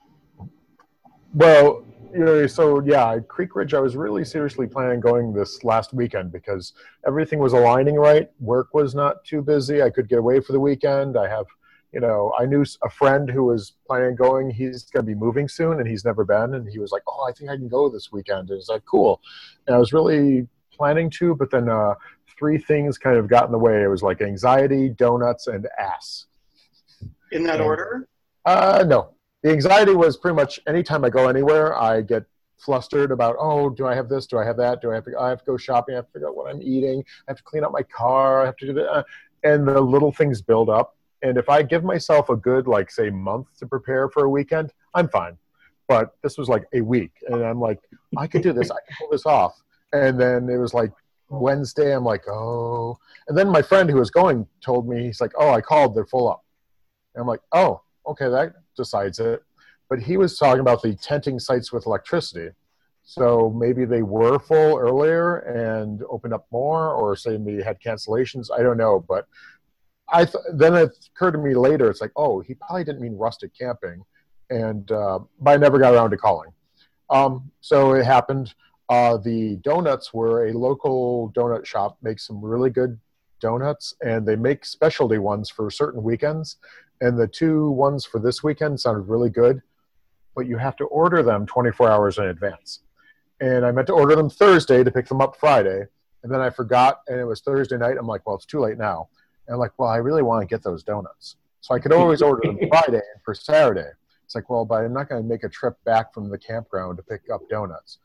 [1.34, 5.92] well, you know, so yeah, Creek Ridge, I was really seriously planning going this last
[5.92, 6.72] weekend because
[7.06, 8.30] everything was aligning right.
[8.40, 9.82] Work was not too busy.
[9.82, 11.18] I could get away for the weekend.
[11.18, 11.46] I have,
[11.92, 14.50] you know, I knew a friend who was planning on going.
[14.50, 16.54] He's going to be moving soon and he's never been.
[16.54, 18.50] And he was like, oh, I think I can go this weekend.
[18.50, 19.20] And it's like, cool.
[19.66, 21.94] And I was really planning to, but then uh,
[22.38, 23.82] three things kind of got in the way.
[23.82, 26.26] It was like anxiety, donuts, and ass.
[27.32, 27.64] In that Yeah.
[27.66, 28.08] order?
[28.44, 29.10] Uh, no.
[29.42, 32.24] The anxiety was pretty much anytime I go anywhere, I get
[32.56, 34.26] flustered about, oh, do I have this?
[34.26, 34.80] Do I have that?
[34.80, 35.94] Do I have to, I have to go shopping?
[35.94, 37.04] I have to figure out what I'm eating.
[37.26, 38.42] I have to clean up my car.
[38.42, 38.90] I have to do that.
[38.90, 39.02] Uh,
[39.44, 40.96] and the little things build up.
[41.22, 44.72] And if I give myself a good, like, say, month to prepare for a weekend,
[44.94, 45.36] I'm fine.
[45.86, 47.12] But this was like a week.
[47.28, 47.80] And I'm like,
[48.16, 48.70] I could do this.
[48.70, 49.60] I can pull this off.
[49.92, 50.92] And then it was like
[51.28, 51.94] Wednesday.
[51.94, 52.98] I'm like, oh.
[53.28, 55.94] And then my friend who was going told me, he's like, oh, I called.
[55.94, 56.44] They're full up.
[57.14, 59.42] And I'm like, oh, okay, that decides it.
[59.88, 62.50] But he was talking about the tenting sites with electricity.
[63.02, 68.50] So maybe they were full earlier and opened up more, or say maybe had cancellations.
[68.54, 69.02] I don't know.
[69.08, 69.26] But
[70.10, 71.88] I th- then it occurred to me later.
[71.88, 74.02] It's like, oh, he probably didn't mean rustic camping,
[74.50, 76.50] and uh, but I never got around to calling.
[77.08, 78.54] Um, so it happened.
[78.88, 82.98] Uh, the donuts were a local donut shop makes some really good
[83.40, 86.56] donuts, and they make specialty ones for certain weekends.
[87.00, 89.62] And the two ones for this weekend sounded really good,
[90.34, 92.80] but you have to order them 24 hours in advance.
[93.40, 95.84] And I meant to order them Thursday to pick them up Friday,
[96.22, 97.96] and then I forgot, and it was Thursday night.
[97.98, 99.08] I'm like, well, it's too late now.
[99.46, 101.36] And I'm like, well, I really want to get those donuts.
[101.60, 103.90] So I could always order them Friday for Saturday.
[104.24, 106.98] It's like, well, but I'm not going to make a trip back from the campground
[106.98, 107.98] to pick up donuts.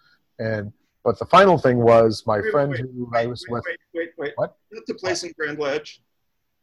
[0.43, 0.71] And
[1.06, 3.63] but the final thing was my Wait, friend wait, who wait, I was with.
[3.67, 4.34] Wait, wait, wait.
[4.36, 4.56] What?
[4.71, 6.01] Is that the place in Grand Ledge?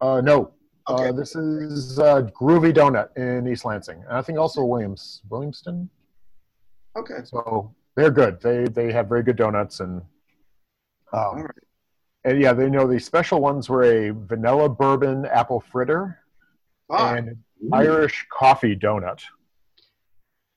[0.01, 0.53] Uh, no,
[0.89, 1.09] Okay.
[1.09, 4.03] uh, this is uh, Groovy Donut in East Lansing.
[4.09, 5.89] And I think also Williams, Williamston.
[6.97, 7.21] okay.
[7.25, 8.41] So they're good.
[8.41, 10.03] They they have very good donuts and.
[11.13, 11.51] Um, right.
[12.25, 16.19] And yeah, they know the special ones were a vanilla bourbon apple fritter
[16.91, 17.37] Ah, and
[17.73, 19.23] Irish coffee donut.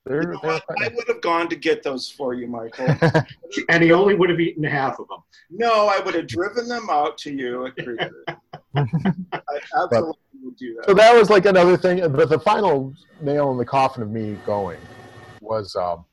[0.06, 0.64] You They're, know they're what?
[0.82, 2.86] I would have gone to get those for you, Michael.
[3.68, 5.20] and he only would have eaten half of them.
[5.50, 7.70] no, I would have driven them out to you.
[8.76, 8.86] I
[9.82, 10.84] absolutely would do that.
[10.86, 12.00] so that was like another thing.
[12.12, 14.80] But the final nail in the coffin of me going
[15.40, 16.04] was um,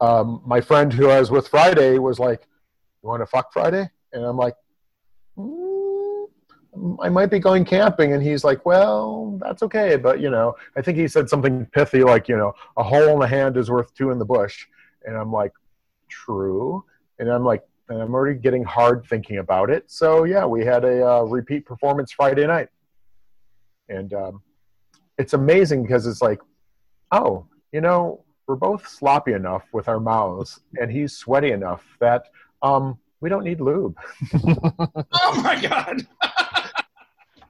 [0.00, 2.42] um, my friend who I was with Friday was like,
[3.02, 4.54] "You want to fuck Friday?" And I'm like,
[7.02, 10.82] "I might be going camping." And he's like, "Well, that's okay, but you know, I
[10.82, 13.94] think he said something pithy like, you know, a hole in the hand is worth
[13.94, 14.66] two in the bush."
[15.04, 15.52] And I'm like,
[16.08, 16.84] "True."
[17.18, 19.90] And I'm like, and I'm already getting hard thinking about it.
[19.90, 22.68] So yeah, we had a uh, repeat performance Friday night,
[23.88, 24.42] and um,
[25.18, 26.40] it's amazing because it's like,
[27.12, 32.24] oh, you know, we're both sloppy enough with our mouths, and he's sweaty enough that
[32.62, 33.96] um, we don't need lube.
[35.12, 36.06] oh my God.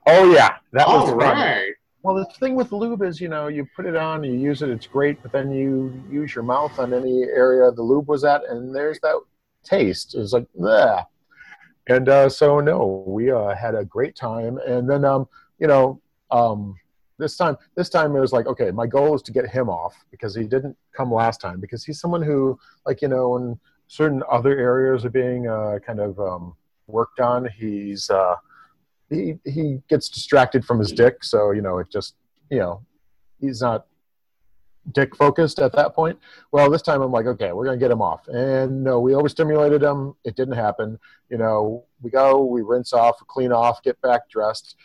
[0.06, 1.18] oh yeah, that was All fun.
[1.18, 1.72] right.
[2.02, 4.70] Well, the thing with lube is, you know, you put it on, you use it,
[4.70, 8.42] it's great, but then you use your mouth on any area the lube was at,
[8.48, 9.20] and there's that
[9.62, 10.16] taste.
[10.16, 11.04] It's like, yeah.
[11.88, 14.58] And uh, so, no, we uh, had a great time.
[14.66, 16.76] And then, um, you know, um,
[17.18, 19.94] this time, this time it was like, okay, my goal is to get him off
[20.10, 24.22] because he didn't come last time because he's someone who, like, you know, when certain
[24.30, 28.34] other areas are being uh, kind of um, worked on, he's uh,
[29.12, 31.25] he he gets distracted from his dick.
[31.25, 32.14] So you know, it just
[32.51, 32.85] you know,
[33.40, 33.87] he's not
[34.90, 36.18] dick focused at that point.
[36.51, 39.83] Well, this time I'm like, okay, we're gonna get him off, and no, we overstimulated
[39.83, 40.14] him.
[40.25, 40.98] It didn't happen.
[41.29, 44.77] You know, we go, we rinse off, clean off, get back dressed.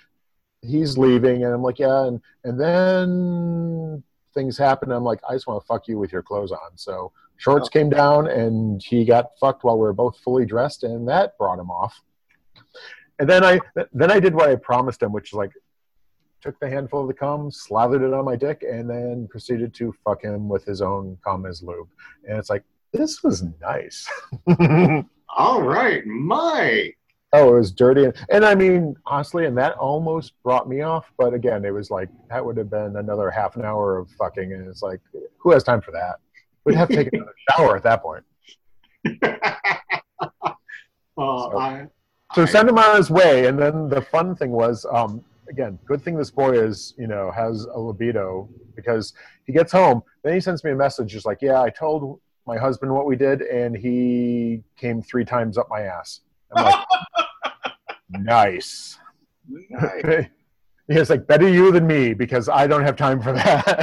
[0.61, 4.91] He's leaving, and I'm like, yeah, and and then things happen.
[4.91, 6.75] I'm like, I just want to fuck you with your clothes on.
[6.75, 7.73] So shorts oh.
[7.73, 11.59] came down, and he got fucked while we were both fully dressed, and that brought
[11.59, 12.01] him off.
[13.19, 13.59] And then I
[13.93, 15.51] then I did what I promised him, which is like
[16.41, 19.93] took the handful of the cum, slathered it on my dick, and then proceeded to
[20.05, 21.87] fuck him with his own cum as lube.
[22.27, 24.07] And it's like this was nice.
[25.35, 26.93] All right, my
[27.33, 31.11] Oh, it was dirty, and, and I mean, honestly, and that almost brought me off.
[31.17, 34.53] But again, it was like that would have been another half an hour of fucking,
[34.53, 35.01] and it's like,
[35.37, 36.19] who has time for that?
[36.63, 38.23] We'd have to take another shower at that point.
[41.17, 41.87] well, So- I,
[42.37, 46.03] So send him on his way, and then the fun thing was, um, again, good
[46.03, 49.13] thing this boy is, you know, has a libido because
[49.47, 52.55] he gets home, then he sends me a message, just like, yeah, I told my
[52.55, 56.19] husband what we did, and he came three times up my ass.
[56.55, 56.85] I'm like,
[58.11, 58.99] nice.
[59.71, 60.27] Nice.
[60.87, 63.81] He's like, better you than me because I don't have time for that.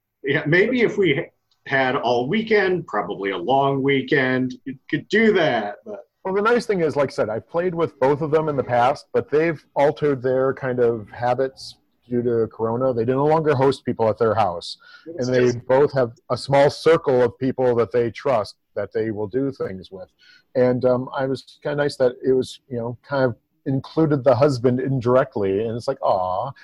[0.22, 1.26] yeah, maybe if we
[1.66, 5.78] had all weekend, probably a long weekend, you could do that.
[5.84, 8.48] But Well, the nice thing is, like I said, I've played with both of them
[8.48, 12.92] in the past, but they've altered their kind of habits due to Corona.
[12.92, 17.22] They no longer host people at their house, and they both have a small circle
[17.22, 20.08] of people that they trust that they will do things with.
[20.54, 24.22] And um, I was kind of nice that it was, you know, kind of included
[24.24, 26.52] the husband indirectly, and it's like, aw.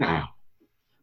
[0.00, 0.30] Ah,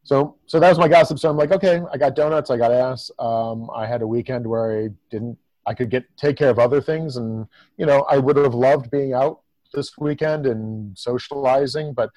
[0.04, 1.18] So, so that was my gossip.
[1.18, 3.10] So I'm like, okay, I got donuts, I got ass.
[3.20, 6.82] Um, I had a weekend where I didn't, I could get take care of other
[6.82, 7.48] things, and
[7.78, 9.42] you know, I would have loved being out
[9.74, 12.10] this weekend and socializing, but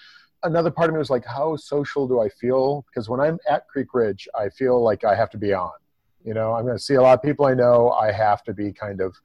[0.42, 2.84] another part of me was like, how social do I feel?
[2.88, 5.72] Because when I'm at Creek Ridge, I feel like I have to be on.
[6.24, 7.90] You know, I'm going to see a lot of people I know.
[7.90, 9.16] I have to be kind of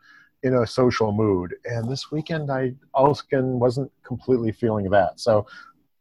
[0.44, 1.56] in a social mood.
[1.66, 5.20] And this weekend, I also wasn't completely feeling that.
[5.20, 5.46] So,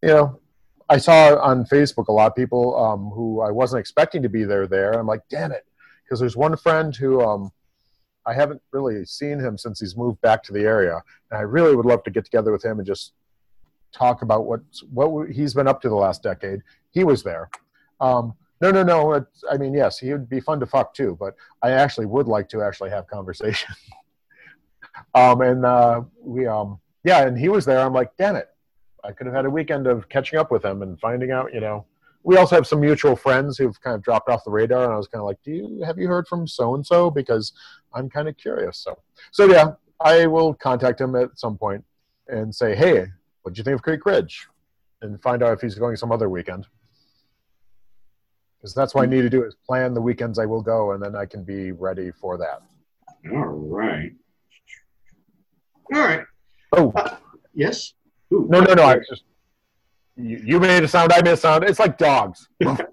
[0.02, 0.40] you know,
[0.88, 4.44] I saw on Facebook a lot of people um, who I wasn't expecting to be
[4.44, 4.66] there.
[4.66, 5.66] There, I'm like, damn it,
[6.02, 7.52] because there's one friend who um,
[8.26, 11.74] I haven't really seen him since he's moved back to the area, and I really
[11.74, 13.12] would love to get together with him and just
[13.92, 14.60] talk about what
[14.92, 16.60] what he's been up to the last decade.
[16.90, 17.50] He was there.
[18.00, 19.26] Um, no, no, no.
[19.50, 22.48] I mean, yes, he would be fun to fuck too, but I actually would like
[22.50, 23.74] to actually have conversation.
[25.14, 27.80] um, and uh, we, um, yeah, and he was there.
[27.80, 28.48] I'm like, damn it,
[29.02, 31.60] I could have had a weekend of catching up with him and finding out, you
[31.60, 31.86] know.
[32.22, 34.96] We also have some mutual friends who've kind of dropped off the radar, and I
[34.96, 37.52] was kind of like, "Do you have you heard from so and so?" Because
[37.94, 38.78] I'm kind of curious.
[38.78, 38.98] So,
[39.32, 41.84] so yeah, I will contact him at some point
[42.28, 43.06] and say, "Hey,
[43.42, 44.48] what do you think of Creek Ridge?"
[45.02, 46.66] and find out if he's going some other weekend.
[48.58, 51.02] Because that's what I need to do is plan the weekends I will go, and
[51.02, 52.60] then I can be ready for that.
[53.32, 54.12] all right.
[55.94, 56.24] All right.
[56.72, 57.16] Oh uh,
[57.54, 57.94] Yes.
[58.32, 58.46] Ooh.
[58.48, 58.84] no, no, no!
[58.84, 59.24] I just
[60.24, 61.64] you, you made a sound, I made a sound.
[61.64, 62.48] It's like dogs.
[62.64, 62.84] Only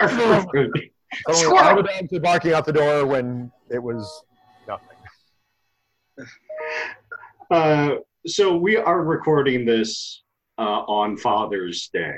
[0.00, 4.22] all the dogs are barking out the door when it was
[4.66, 4.88] nothing.
[7.50, 10.22] Uh, so we are recording this
[10.56, 12.14] uh, on Father's Day,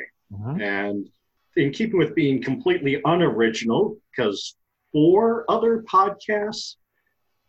[0.61, 1.09] and
[1.57, 4.55] in keeping with being completely unoriginal, because
[4.92, 6.77] four other podcasts,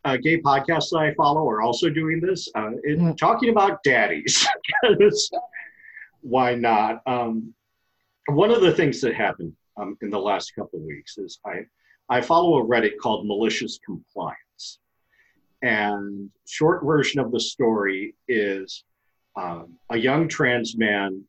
[0.03, 3.15] uh, gay podcasts that I follow, are also doing this, uh, it, Mm.
[3.17, 4.47] talking about daddies.
[6.25, 7.03] Why not?
[7.05, 7.53] Um,
[8.29, 11.65] one of the things that happened um, in the last couple of weeks is I
[12.09, 14.79] I follow a Reddit called Malicious Compliance.
[15.61, 18.85] And short version of the story is
[19.35, 21.23] um, a young trans man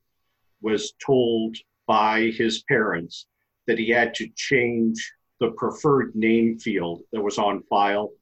[0.62, 3.26] was told by his parents
[3.66, 8.12] that he had to change the preferred name field that was on file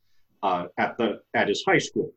[0.42, 2.12] uh, at the at his high school.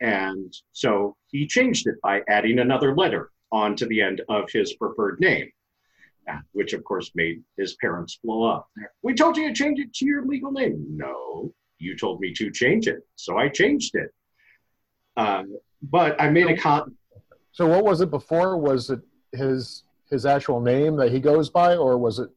[0.00, 5.20] And so he changed it by adding another letter onto the end of his preferred
[5.20, 5.50] name,
[6.52, 8.68] which of course made his parents blow up.
[9.02, 10.84] We told you to change it to your legal name.
[10.88, 14.12] No, you told me to change it, so I changed it.
[15.16, 15.44] Uh,
[15.82, 16.94] but I made a con.
[17.52, 18.56] So what was it before?
[18.58, 19.00] Was it
[19.32, 22.30] his his actual name that he goes by, or was it?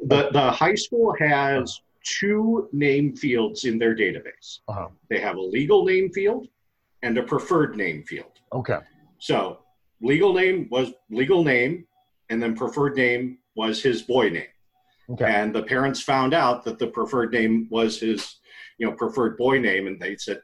[0.00, 4.60] The the high school has two name fields in their database.
[4.68, 4.88] Uh-huh.
[5.08, 6.48] They have a legal name field
[7.02, 8.40] and a preferred name field.
[8.52, 8.78] Okay.
[9.18, 9.60] So
[10.00, 11.86] legal name was legal name,
[12.28, 14.46] and then preferred name was his boy name.
[15.10, 15.24] Okay.
[15.24, 18.36] And the parents found out that the preferred name was his,
[18.78, 20.40] you know, preferred boy name, and they said,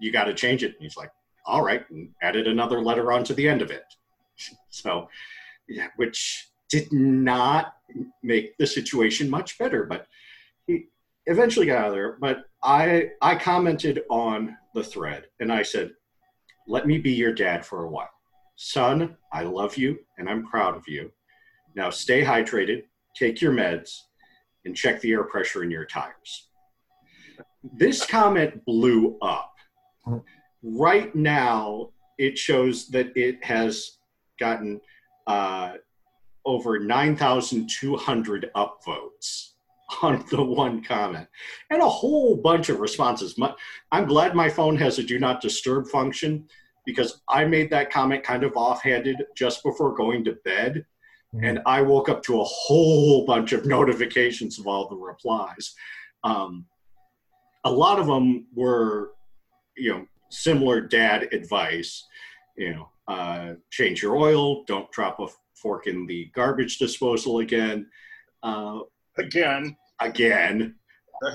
[0.00, 1.10] "You got to change it." And he's like,
[1.44, 3.84] "All right," and added another letter onto the end of it.
[4.68, 5.08] So,
[5.68, 7.74] yeah, which did not
[8.22, 10.06] make the situation much better, but
[10.66, 10.86] he
[11.26, 12.16] eventually got out of there.
[12.20, 15.92] But I I commented on the thread, and I said,
[16.68, 18.10] "Let me be your dad for a while,
[18.56, 19.16] son.
[19.32, 21.12] I love you, and I'm proud of you.
[21.74, 22.82] Now stay hydrated."
[23.16, 24.02] take your meds,
[24.64, 26.48] and check the air pressure in your tires.
[27.62, 29.54] This comment blew up.
[30.62, 33.98] Right now, it shows that it has
[34.38, 34.80] gotten
[35.26, 35.74] uh,
[36.44, 39.50] over 9,200 upvotes.
[40.02, 41.28] on the one comment
[41.70, 43.38] and a whole bunch of responses.
[43.38, 43.54] My,
[43.92, 46.48] I'm glad my phone has a do not disturb function
[46.86, 50.86] because I made that comment kind of offhanded just before going to bed.
[51.34, 51.44] Mm-hmm.
[51.44, 55.74] And I woke up to a whole bunch of notifications of all the replies.
[56.24, 56.66] Um,
[57.64, 59.12] a lot of them were,
[59.76, 62.06] you know, similar dad advice.
[62.56, 67.88] You know, uh, change your oil, don't drop a fork in the garbage disposal again.
[68.42, 68.80] Uh,
[69.18, 69.76] again.
[70.00, 70.76] Again.
[71.22, 71.34] Right.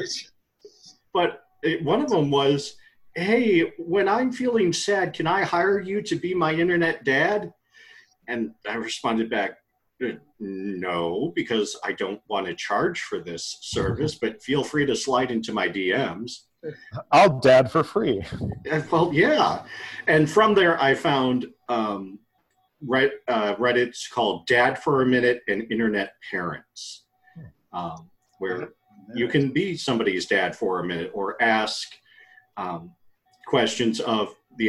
[1.14, 2.76] But it, one of them was,
[3.16, 7.53] hey, when I'm feeling sad, can I hire you to be my internet dad?
[8.28, 9.57] And I responded back,
[10.39, 15.32] no, because I don't want to charge for this service, but feel free to slide
[15.32, 16.43] into my DMs.
[17.12, 18.24] I'll dad for free.
[18.91, 19.64] Well, yeah.
[20.07, 22.20] And from there, I found um,
[22.86, 27.03] Reddit, uh, Reddit's called Dad for a Minute and Internet Parents,
[27.74, 28.09] um,
[28.39, 28.70] where
[29.14, 31.89] you can be somebody's dad for a minute or ask
[32.57, 32.91] um,
[33.52, 34.66] questions of the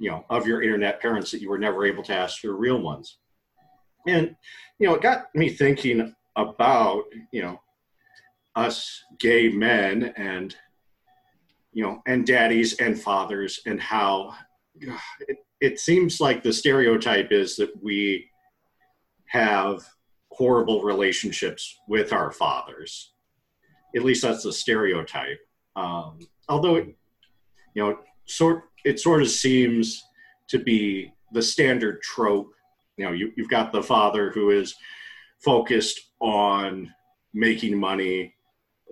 [0.00, 2.80] you know, of your internet parents that you were never able to ask your real
[2.80, 3.18] ones.
[4.08, 4.34] And,
[4.80, 7.60] you know, it got me thinking about, you know,
[8.56, 10.54] us gay men and,
[11.72, 14.34] you know, and daddies and fathers and how
[15.20, 18.28] it, it seems like the stereotype is that we
[19.26, 19.80] have
[20.32, 23.12] horrible relationships with our fathers.
[23.94, 25.38] At least that's the stereotype.
[25.76, 26.18] Um,
[26.48, 26.96] although, it,
[27.74, 30.02] you know, sort it sort of seems
[30.48, 32.52] to be the standard trope.
[32.96, 34.74] You know you, you've got the father who is
[35.44, 36.92] focused on
[37.32, 38.34] making money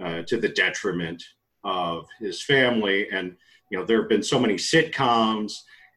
[0.03, 1.23] uh, to the detriment
[1.65, 3.09] of his family.
[3.11, 3.37] And
[3.71, 5.53] you know there have been so many sitcoms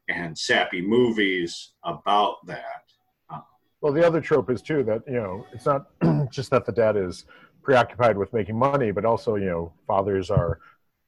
[0.07, 2.83] and sappy movies about that.
[3.29, 3.39] Uh,
[3.81, 5.87] well the other trope is too that you know it's not
[6.31, 7.25] just that the dad is
[7.63, 10.59] preoccupied with making money but also you know fathers are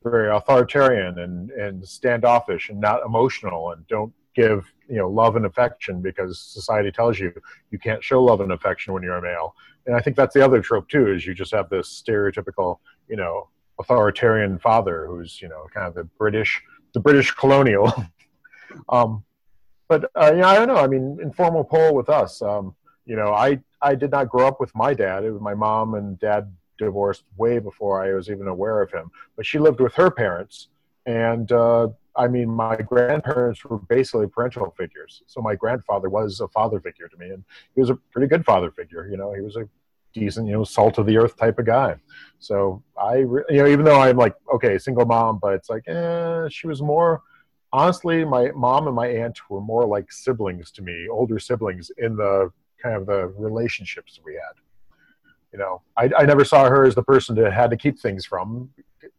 [0.03, 5.45] very authoritarian and and standoffish and not emotional and don't give you know love and
[5.45, 7.33] affection because society tells you
[7.71, 9.55] you can't show love and affection when you're a male.
[9.85, 12.77] And i think that's the other trope too is you just have this stereotypical
[13.09, 16.61] you know authoritarian father who's you know kind of the british
[16.93, 17.91] the british colonial.
[18.89, 19.23] Um,
[19.87, 20.75] but uh, yeah i don't know.
[20.75, 22.75] I mean informal poll with us um,
[23.05, 25.23] you know i i did not grow up with my dad.
[25.23, 29.09] It was my mom and dad divorced way before i was even aware of him
[29.35, 30.67] but she lived with her parents
[31.07, 35.21] and uh, I mean, my grandparents were basically parental figures.
[35.27, 37.43] So my grandfather was a father figure to me, and
[37.75, 39.07] he was a pretty good father figure.
[39.07, 39.69] You know, he was a
[40.13, 41.95] decent, you know, salt of the earth type of guy.
[42.39, 46.49] So I, you know, even though I'm like, okay, single mom, but it's like, eh,
[46.49, 47.21] she was more.
[47.71, 52.15] Honestly, my mom and my aunt were more like siblings to me, older siblings in
[52.15, 52.51] the
[52.81, 54.66] kind of the relationships we had.
[55.51, 58.25] You know, I, I never saw her as the person that had to keep things
[58.25, 58.69] from.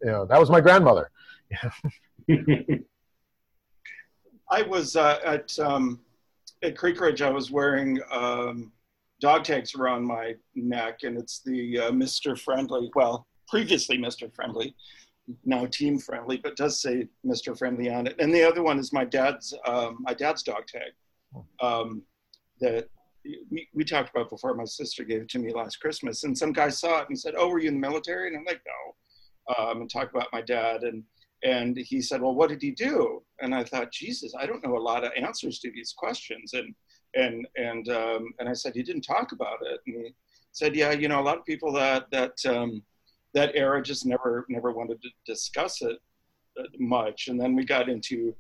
[0.03, 1.11] You know, that was my grandmother.
[4.51, 6.01] I was uh, at um,
[6.63, 7.23] at Creek Ridge.
[7.23, 8.73] I was wearing um,
[9.21, 12.39] dog tags around my neck, and it's the uh, Mr.
[12.39, 12.91] Friendly.
[12.95, 14.33] Well, previously Mr.
[14.35, 14.75] Friendly,
[15.45, 17.57] now Team Friendly, but does say Mr.
[17.57, 18.17] Friendly on it.
[18.19, 20.93] And the other one is my dad's um, my dad's dog tag
[21.61, 22.03] um,
[22.61, 22.89] that
[23.25, 24.55] we, we talked about before.
[24.55, 27.35] My sister gave it to me last Christmas, and some guy saw it and said,
[27.37, 30.43] "Oh, were you in the military?" And I'm like, "No." Um, and talk about my
[30.43, 31.03] dad and
[31.43, 34.77] and he said, "Well, what did he do?" And I thought, Jesus, I don't know
[34.77, 36.55] a lot of answers to these questions.
[36.55, 36.75] And
[37.15, 40.15] and and um, and I said, "He didn't talk about it." And he
[40.53, 42.83] said, "Yeah, you know, a lot of people that that um,
[43.35, 45.99] that era just never never wanted to discuss it
[46.59, 48.35] uh, much." And then we got into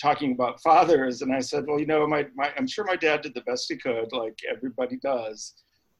[0.00, 3.22] talking about fathers, and I said, "Well, you know, my, my I'm sure my dad
[3.22, 5.54] did the best he could, like everybody does."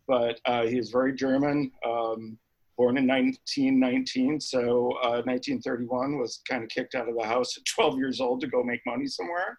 [0.06, 1.70] But uh, he very German.
[1.86, 2.38] Um,
[2.76, 7.64] born in 1919, so uh, 1931 was kind of kicked out of the house at
[7.66, 9.58] 12 years old to go make money somewhere.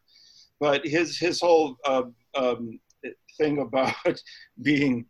[0.59, 2.03] But his his whole uh,
[2.35, 2.79] um,
[3.37, 3.95] thing about
[4.61, 5.05] being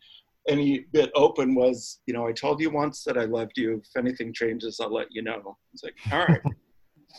[0.47, 3.81] any bit open was, you know, I told you once that I loved you.
[3.83, 5.57] If anything changes, I'll let you know.
[5.73, 6.41] It's like, all right.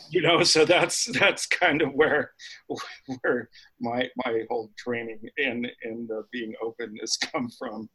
[0.09, 2.31] you know so that's that's kind of where
[3.21, 7.89] where my my whole training in in the being open has come from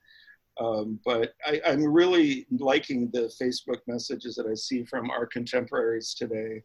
[0.60, 6.14] um, but I, am really liking the Facebook messages that I see from our contemporaries
[6.14, 6.62] today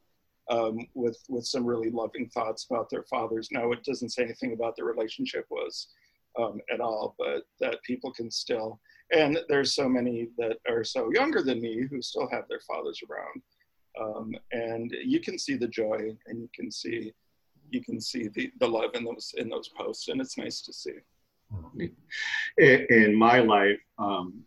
[0.49, 3.49] um, with, with some really loving thoughts about their fathers.
[3.51, 5.87] Now, it doesn't say anything about the relationship was
[6.39, 8.79] um, at all, but that people can still,
[9.13, 12.99] and there's so many that are so younger than me who still have their fathers
[13.09, 13.41] around.
[13.99, 17.13] Um, and you can see the joy and you can see
[17.69, 20.73] you can see the, the love in those in those posts and it's nice to
[20.73, 20.99] see
[22.57, 24.43] in my life, um,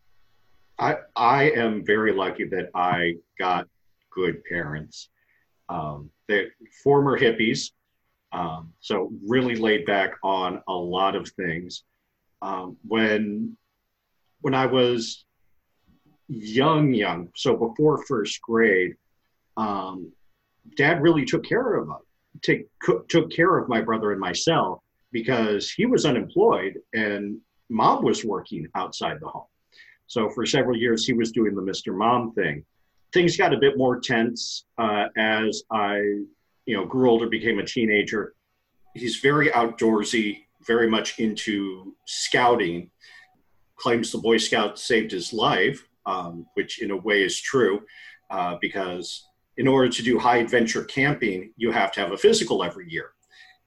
[0.78, 3.66] I I am very lucky that I got
[4.10, 5.08] good parents.
[5.68, 6.48] Um, they're
[6.82, 7.70] former hippies,
[8.32, 11.84] um, so really laid back on a lot of things.
[12.42, 13.56] Um, when
[14.40, 15.24] when I was
[16.28, 18.94] young, young, so before first grade,
[19.56, 20.12] um,
[20.76, 21.88] Dad really took care of
[22.42, 22.66] take,
[23.08, 24.80] took care of my brother and myself
[25.12, 27.38] because he was unemployed and
[27.68, 29.46] Mom was working outside the home.
[30.06, 31.96] So for several years, he was doing the Mr.
[31.96, 32.64] Mom thing.
[33.12, 35.98] Things got a bit more tense uh, as I,
[36.66, 38.34] you know, grew older, became a teenager.
[38.94, 42.90] He's very outdoorsy, very much into scouting.
[43.76, 47.80] Claims the Boy Scout saved his life, um, which in a way is true,
[48.30, 49.29] uh, because
[49.60, 53.10] in order to do high adventure camping, you have to have a physical every year.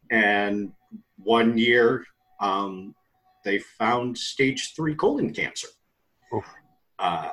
[0.09, 0.71] And
[1.17, 2.03] one year,
[2.39, 2.95] um,
[3.45, 5.67] they found stage three colon cancer.
[6.97, 7.29] Uh,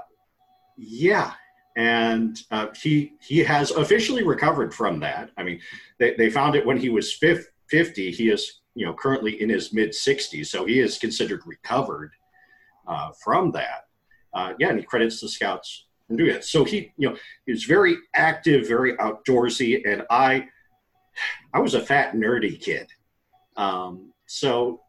[0.76, 1.32] yeah,
[1.78, 5.30] and uh, he he has officially recovered from that.
[5.38, 5.58] I mean,
[5.98, 8.10] they, they found it when he was 50.
[8.10, 12.12] He is you know currently in his mid 60s, so he is considered recovered
[12.86, 13.86] uh, from that.
[14.34, 15.86] Uh, yeah, and he credits the scouts
[16.16, 16.44] doing it.
[16.44, 20.48] So he you know he's very active, very outdoorsy, and I
[21.54, 22.88] I was a fat nerdy kid.
[23.56, 24.80] Um, so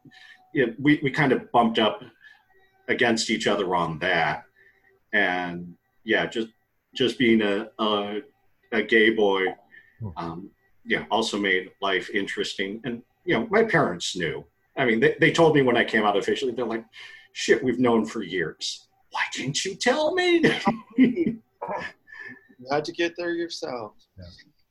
[0.52, 2.02] you know, we, we kind of bumped up
[2.88, 4.44] against each other on that.
[5.12, 6.48] And yeah, just
[6.94, 8.20] just being a, a,
[8.72, 9.46] a gay boy,
[10.16, 10.50] um,
[10.84, 12.80] yeah, also made life interesting.
[12.84, 14.44] And, you know, my parents knew.
[14.76, 16.84] I mean, they, they told me when I came out officially, they're like,
[17.32, 18.88] shit, we've known for years.
[19.12, 20.42] Why didn't you tell me?
[20.96, 21.40] you
[22.70, 23.92] had to get there yourself.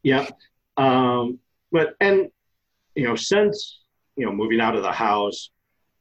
[0.04, 0.28] Yeah.
[0.28, 0.30] yeah.
[0.78, 1.40] Um,
[1.72, 2.30] but, and,
[2.96, 3.80] you know, since,
[4.16, 5.52] you know, moving out of the house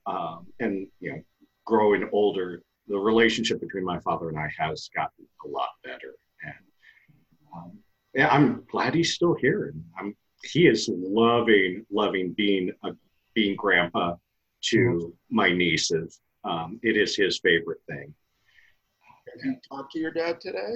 [0.07, 1.22] um, and, you know,
[1.64, 6.14] growing older, the relationship between my father and I has gotten a lot better.
[6.43, 6.55] And
[7.55, 7.78] um,
[8.14, 9.66] yeah, I'm glad he's still here.
[9.66, 12.91] And I'm, he is loving, loving being a,
[13.34, 14.16] being grandpa
[14.62, 15.36] to mm-hmm.
[15.36, 16.20] my nieces.
[16.43, 18.14] Um, it is his favorite thing.
[19.35, 20.74] Did you talk to your dad today?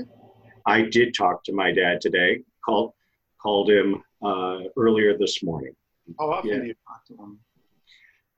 [0.66, 2.42] I did talk to my dad today.
[2.64, 2.92] Called
[3.40, 5.74] called him uh, earlier this morning.
[6.18, 6.59] How often yeah.
[6.59, 7.38] do you talk to him?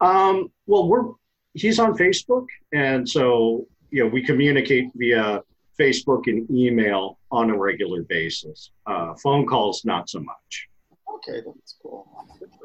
[0.00, 1.12] Um, well, we're
[1.54, 5.42] he's on Facebook, and so you know we communicate via
[5.78, 8.70] Facebook and email on a regular basis.
[8.86, 10.68] Uh, phone calls, not so much.
[11.16, 12.08] Okay, that's cool.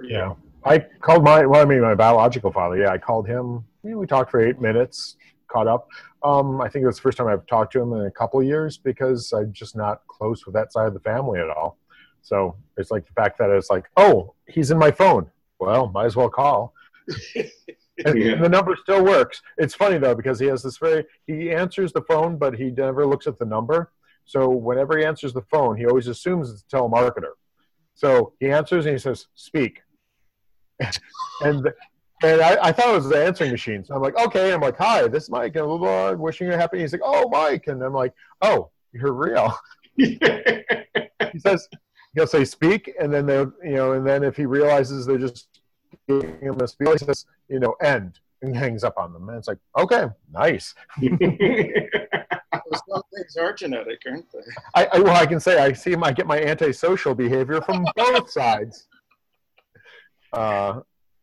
[0.03, 0.33] Yeah,
[0.65, 2.77] I called my well, I mean my biological father.
[2.77, 3.63] Yeah, I called him.
[3.83, 5.17] You know, we talked for eight minutes,
[5.51, 5.87] caught up.
[6.23, 8.41] Um, I think it was the first time I've talked to him in a couple
[8.43, 11.77] years because I'm just not close with that side of the family at all.
[12.21, 15.29] So it's like the fact that it's like, oh, he's in my phone.
[15.59, 16.73] Well, might as well call.
[17.35, 18.35] and, yeah.
[18.35, 19.41] the number still works.
[19.57, 23.05] It's funny though because he has this very he answers the phone, but he never
[23.05, 23.91] looks at the number.
[24.25, 27.33] So whenever he answers the phone, he always assumes it's a telemarketer.
[27.95, 29.81] So he answers and he says, "Speak,"
[31.41, 31.71] and
[32.23, 33.83] and I, I, thought it was the answering machine.
[33.83, 34.53] So I'm like, okay.
[34.53, 36.79] I'm like, hi, this is Mike, and blah, blah, blah, wishing you a happy.
[36.79, 39.57] He's like, oh, Mike, and I'm like, oh, you're real.
[39.95, 40.19] he
[41.39, 41.67] says
[42.15, 45.47] he'll say speak, and then they'll, you know, and then if he realizes they're just
[46.07, 49.29] giving him a speech, he says, you know, end and hangs up on them.
[49.29, 50.73] And it's like, okay, nice.
[52.89, 54.39] Some things are genetic, aren't they?
[54.75, 57.85] I, I, well, I can say I see my I get my antisocial behavior from
[57.95, 58.87] both sides.
[60.33, 60.81] Uh,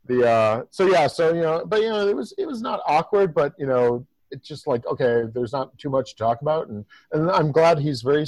[0.08, 2.80] the uh, so yeah, so you know, but you know, it was it was not
[2.86, 6.68] awkward, but you know, it's just like okay, there's not too much to talk about,
[6.68, 8.26] and and I'm glad he's very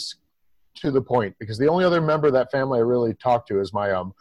[0.76, 3.60] to the point because the only other member of that family I really talked to
[3.60, 4.14] is my um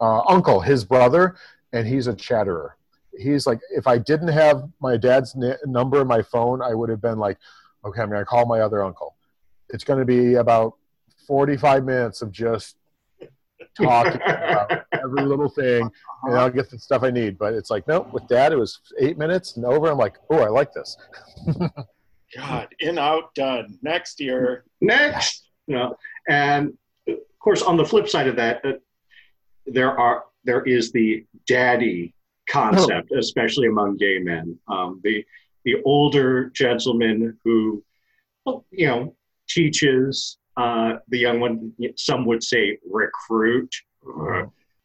[0.00, 1.36] uh, uncle, his brother,
[1.72, 2.76] and he's a chatterer
[3.18, 6.88] he's like, if I didn't have my dad's n- number in my phone, I would
[6.88, 7.38] have been like,
[7.84, 9.16] okay, I'm to call my other uncle.
[9.70, 10.74] It's to be about
[11.26, 12.76] 45 minutes of just
[13.76, 15.90] talking about every little thing,
[16.24, 17.38] and I'll get the stuff I need.
[17.38, 19.90] But it's like, nope, with dad, it was eight minutes and over.
[19.90, 20.96] I'm like, oh, I like this.
[22.36, 23.78] God, in, out, done.
[23.82, 24.64] Next year.
[24.80, 25.48] Next.
[25.66, 25.96] You know,
[26.28, 26.76] and
[27.08, 28.72] of course, on the flip side of that, uh,
[29.66, 32.14] there are there is the daddy
[32.48, 33.18] concept, oh.
[33.18, 34.58] especially among gay men.
[34.68, 35.24] Um, the
[35.64, 37.82] the older gentleman who,
[38.70, 39.16] you know,
[39.48, 41.72] teaches uh, the young one.
[41.96, 43.74] Some would say recruit.
[44.06, 44.44] Uh,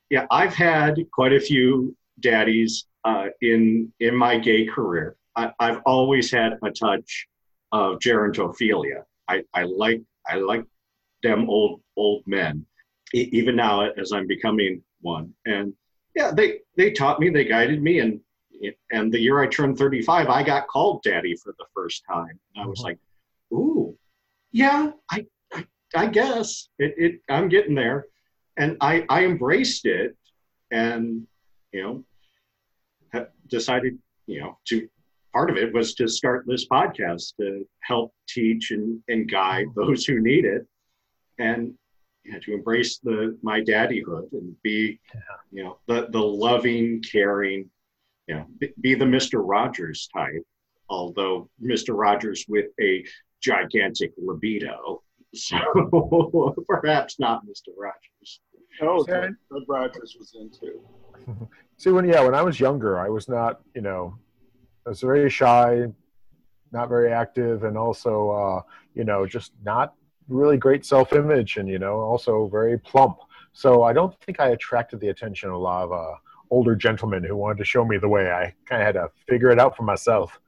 [0.10, 5.16] yeah, I've had quite a few daddies uh, in in my gay career.
[5.36, 7.28] I, have always had a touch
[7.72, 9.04] of gerontophilia.
[9.28, 10.66] I, I like I like
[11.24, 12.66] them old old men,
[13.14, 15.34] even now as I'm becoming one.
[15.46, 15.74] And
[16.16, 18.20] yeah, they they taught me, they guided me, and
[18.92, 22.40] and the year I turned 35, I got called daddy for the first time.
[22.56, 22.88] And I was mm-hmm.
[22.88, 22.98] like,
[23.54, 23.98] ooh,
[24.52, 25.26] yeah, I,
[25.96, 28.06] I, guess it, it, I'm getting there.
[28.58, 30.16] And I, I embraced it
[30.72, 31.26] and,
[31.72, 32.06] you
[33.14, 34.88] know, decided, you know, to
[35.34, 40.06] part of it was to start this podcast to help teach and, and guide those
[40.06, 40.66] who need it.
[41.38, 41.74] And
[42.24, 45.22] you know, to embrace the my daddyhood and be, yeah.
[45.52, 47.70] you know, the the loving, caring,
[48.28, 50.44] you know, be, be the Mister Rogers type.
[50.90, 53.06] Although Mister Rogers with a
[53.42, 55.02] gigantic libido,
[55.34, 58.42] so perhaps not Mister Rogers.
[58.82, 59.30] Oh, okay.
[59.68, 60.82] Rogers was into.
[61.78, 64.18] See, when yeah, when I was younger, I was not, you know,
[64.86, 65.86] I was very shy,
[66.72, 68.62] not very active, and also, uh,
[68.94, 69.94] you know, just not
[70.28, 73.18] really great self image and, you know, also very plump.
[73.54, 76.16] So I don't think I attracted the attention of a lot of uh,
[76.52, 78.32] older gentlemen who wanted to show me the way.
[78.32, 80.40] I kind of had to figure it out for myself.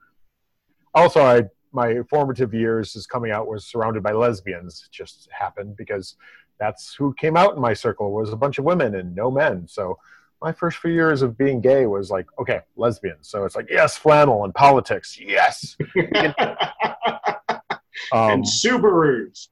[0.94, 4.84] Also, I my formative years as coming out was surrounded by lesbians.
[4.86, 6.15] It just happened because
[6.59, 9.67] that's who came out in my circle was a bunch of women and no men.
[9.67, 9.97] So
[10.41, 13.17] my first few years of being gay was like, okay, lesbian.
[13.22, 15.19] So it's like, yes, flannel and politics.
[15.19, 15.78] Yes.
[18.11, 19.47] um, and Subarus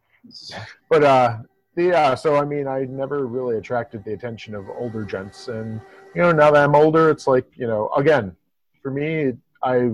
[0.89, 1.37] but uh,
[1.75, 5.81] yeah, so I mean, I never really attracted the attention of older gents, and
[6.15, 8.35] you know, now that I'm older, it's like you know, again,
[8.81, 9.91] for me, I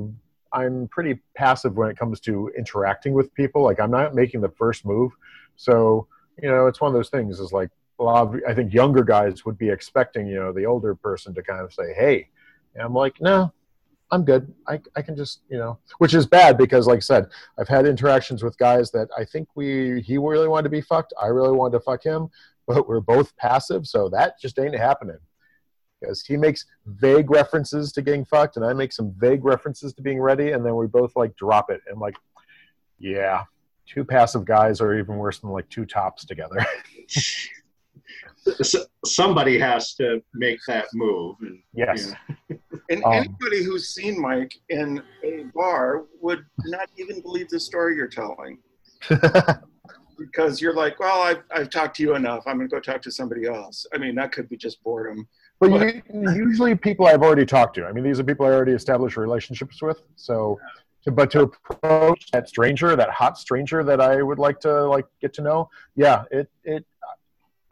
[0.56, 3.64] I'm pretty passive when it comes to interacting with people.
[3.64, 5.12] Like I'm not making the first move,
[5.56, 6.08] so
[6.41, 7.39] you know, it's one of those things.
[7.39, 10.66] Is like a lot of I think younger guys would be expecting you know the
[10.66, 12.30] older person to kind of say, hey,
[12.74, 13.53] and I'm like, no,
[14.12, 14.53] I'm good.
[14.68, 17.28] I, I can just, you know, which is bad because, like I said,
[17.58, 21.14] I've had interactions with guys that I think we, he really wanted to be fucked.
[21.22, 22.30] I really wanted to fuck him,
[22.68, 23.88] but we're both passive.
[23.88, 25.18] So that just ain't happening
[26.06, 30.01] because he makes vague references to getting fucked and I make some vague references to
[30.01, 30.51] being ready.
[30.51, 31.82] And then we both like drop it.
[31.88, 32.16] And like,
[32.99, 33.43] yeah,
[33.88, 36.66] two passive guys are even worse than like two tops together.
[39.06, 41.36] somebody has to make that move.
[41.41, 42.14] And, yes.
[42.49, 42.80] You know.
[42.89, 47.95] and um, anybody who's seen Mike in a bar would not even believe the story
[47.95, 48.60] you're telling.
[50.18, 52.43] because you're like, well, I've, I've talked to you enough.
[52.45, 53.86] I'm going to go talk to somebody else.
[53.93, 55.28] I mean, that could be just boredom.
[55.60, 56.01] But, you,
[56.34, 57.86] usually people I've already talked to.
[57.86, 60.01] I mean, these are people I already established relationships with.
[60.16, 60.60] So,
[61.03, 65.06] to, but to approach that stranger, that hot stranger that I would like to like
[65.22, 66.86] get to know, yeah, it it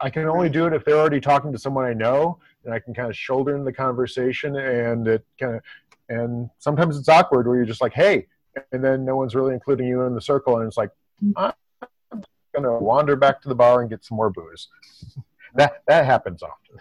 [0.00, 2.78] I can only do it if they're already talking to someone I know, and I
[2.78, 5.62] can kind of shoulder in the conversation, and it kind of,
[6.08, 8.26] and sometimes it's awkward where you're just like, hey,
[8.72, 10.90] and then no one's really including you in the circle, and it's like,
[11.36, 11.52] I'm
[12.54, 14.68] gonna wander back to the bar and get some more booze.
[15.54, 16.76] that that happens often.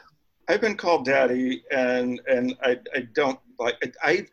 [0.47, 4.25] I've been called daddy, and and I I don't like I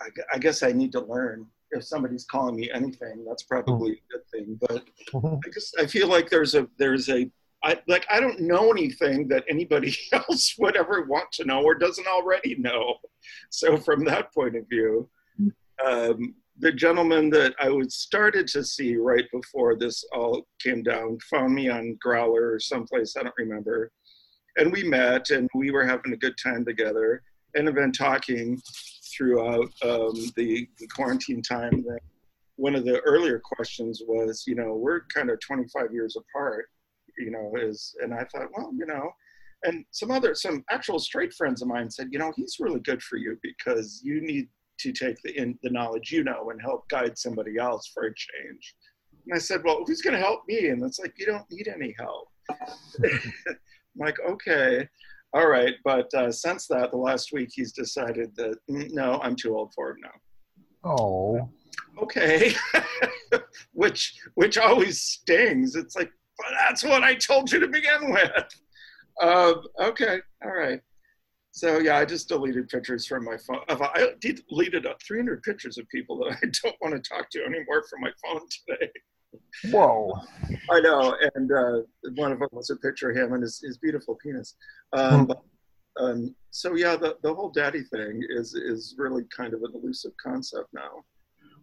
[0.00, 4.12] I, I guess I need to learn if somebody's calling me anything, that's probably a
[4.12, 4.58] good thing.
[4.60, 5.36] But mm-hmm.
[5.44, 7.30] I just I feel like there's a there's a
[7.62, 11.74] I like I don't know anything that anybody else would ever want to know or
[11.74, 12.96] doesn't already know.
[13.50, 15.08] So from that point of view,
[15.84, 21.18] um, the gentleman that I was started to see right before this all came down
[21.30, 23.92] found me on Growlr or someplace I don't remember,
[24.58, 27.22] and we met and we were having a good time together
[27.54, 28.60] and have been talking
[29.16, 31.84] throughout um, the, the quarantine time.
[32.56, 36.66] One of the earlier questions was, you know, we're kind of 25 years apart
[37.18, 39.10] you know, is, and I thought, well, you know,
[39.64, 43.02] and some other, some actual straight friends of mine said, you know, he's really good
[43.02, 44.48] for you because you need
[44.80, 48.14] to take the, in, the knowledge you know and help guide somebody else for a
[48.14, 48.74] change.
[49.26, 50.68] And I said, well, who's going to help me?
[50.68, 52.28] And it's like, you don't need any help.
[53.94, 54.88] I'm like, okay,
[55.32, 55.74] all right.
[55.84, 59.72] But uh, since that, the last week, he's decided that, mm, no, I'm too old
[59.74, 60.90] for it now.
[60.90, 61.48] Oh.
[62.02, 62.54] Okay.
[63.72, 65.74] which, which always stings.
[65.74, 66.10] It's like,
[66.58, 68.60] that's what I told you to begin with.
[69.20, 70.80] Um, okay, all right.
[71.50, 73.60] So yeah, I just deleted pictures from my phone.
[73.68, 78.02] I deleted 300 pictures of people that I don't want to talk to anymore from
[78.02, 78.90] my phone today.
[79.70, 80.12] Whoa.
[80.70, 81.80] I know, and uh,
[82.16, 84.56] one of them was a picture of him and his, his beautiful penis.
[84.92, 86.04] Um, hmm.
[86.04, 90.12] um, so yeah, the, the whole daddy thing is is really kind of an elusive
[90.22, 91.02] concept now.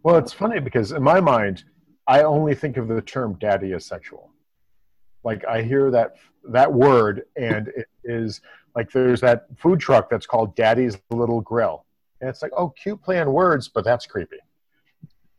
[0.04, 1.64] Well, it's funny because in my mind,
[2.08, 4.32] I only think of the term daddy as sexual
[5.26, 6.16] like I hear that
[6.52, 8.40] that word, and it is
[8.76, 11.84] like there's that food truck that's called Daddy's Little Grill,
[12.22, 14.38] and it's like, oh, cute play on words, but that's creepy.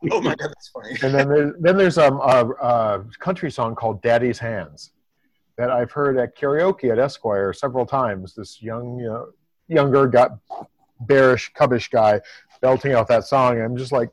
[0.11, 0.95] Oh my god, that's funny.
[1.01, 4.91] and then there's, then there's um, a, a country song called Daddy's Hands
[5.57, 8.35] that I've heard at karaoke at Esquire several times.
[8.35, 9.29] This young, you know,
[9.67, 10.37] younger, got
[11.01, 12.21] bearish, cubbish guy
[12.61, 13.55] belting out that song.
[13.55, 14.09] And I'm just like,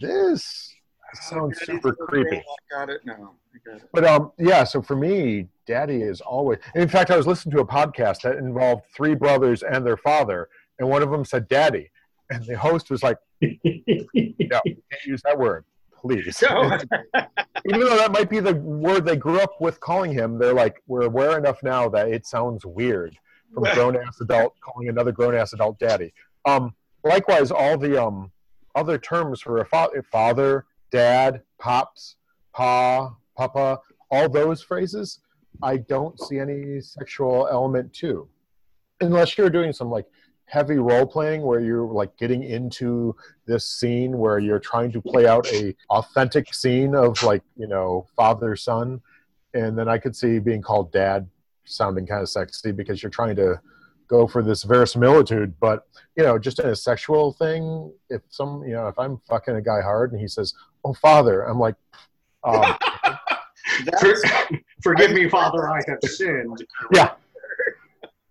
[0.00, 0.74] this
[1.14, 2.28] sounds Daddy's super creepy.
[2.30, 2.42] great.
[2.42, 3.34] I got it now.
[3.64, 3.88] Got it.
[3.92, 4.64] But um, yeah.
[4.64, 6.58] So for me, daddy is always.
[6.74, 10.48] In fact, I was listening to a podcast that involved three brothers and their father,
[10.78, 11.90] and one of them said "daddy,"
[12.30, 13.18] and the host was like,
[13.62, 16.78] "Can't use that word, please." No.
[17.66, 20.82] Even though that might be the word they grew up with calling him, they're like,
[20.86, 23.16] "We're aware enough now that it sounds weird
[23.52, 26.12] from a grown ass adult calling another grown ass adult daddy."
[26.44, 26.74] Um,
[27.04, 28.30] likewise, all the um
[28.74, 32.16] other terms for a fa- father, dad, pops,
[32.52, 33.80] pa, papa,
[34.10, 35.20] all those phrases,
[35.62, 38.28] I don't see any sexual element to,
[39.00, 40.06] unless you're doing some like
[40.50, 43.14] heavy role playing where you're like getting into
[43.46, 48.06] this scene where you're trying to play out a authentic scene of like you know
[48.16, 49.00] father son,
[49.54, 51.28] and then I could see being called dad
[51.64, 53.60] sounding kind of sexy because you're trying to
[54.08, 55.86] go for this verisimilitude but
[56.16, 59.62] you know just in a sexual thing if some you know if i'm fucking a
[59.62, 60.52] guy hard and he says
[60.84, 61.76] oh father i'm like
[62.42, 62.74] um,
[64.00, 64.14] For,
[64.82, 66.64] forgive me, Father, I have sinned.
[66.92, 67.12] yeah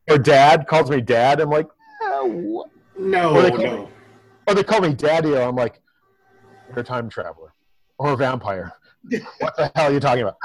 [0.10, 1.68] or dad calls me dad i'm like
[2.20, 2.64] "Uh.
[2.98, 3.90] No, Or they call no.
[4.48, 5.82] or they call me daddy or i'm like
[6.70, 7.54] you're a time traveler
[7.98, 8.74] or a vampire
[9.40, 10.36] what the hell are you talking about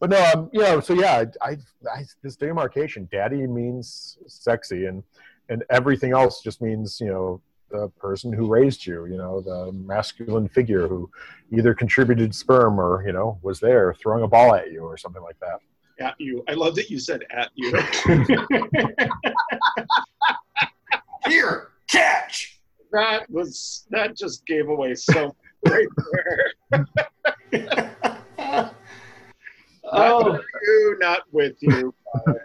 [0.00, 1.56] but no um you know so yeah I,
[1.92, 5.04] I this demarcation daddy means sexy and
[5.48, 7.40] and everything else just means you know
[7.70, 11.08] the person who raised you you know the masculine figure who
[11.56, 15.22] either contributed sperm or you know was there throwing a ball at you or something
[15.22, 15.60] like that
[16.00, 16.44] at you.
[16.48, 17.72] I love that you said at you.
[21.26, 22.60] Here, catch.
[22.92, 25.34] That was that just gave away so
[25.66, 25.86] much right
[26.70, 26.86] there.
[29.92, 31.94] oh, Not you, not with you.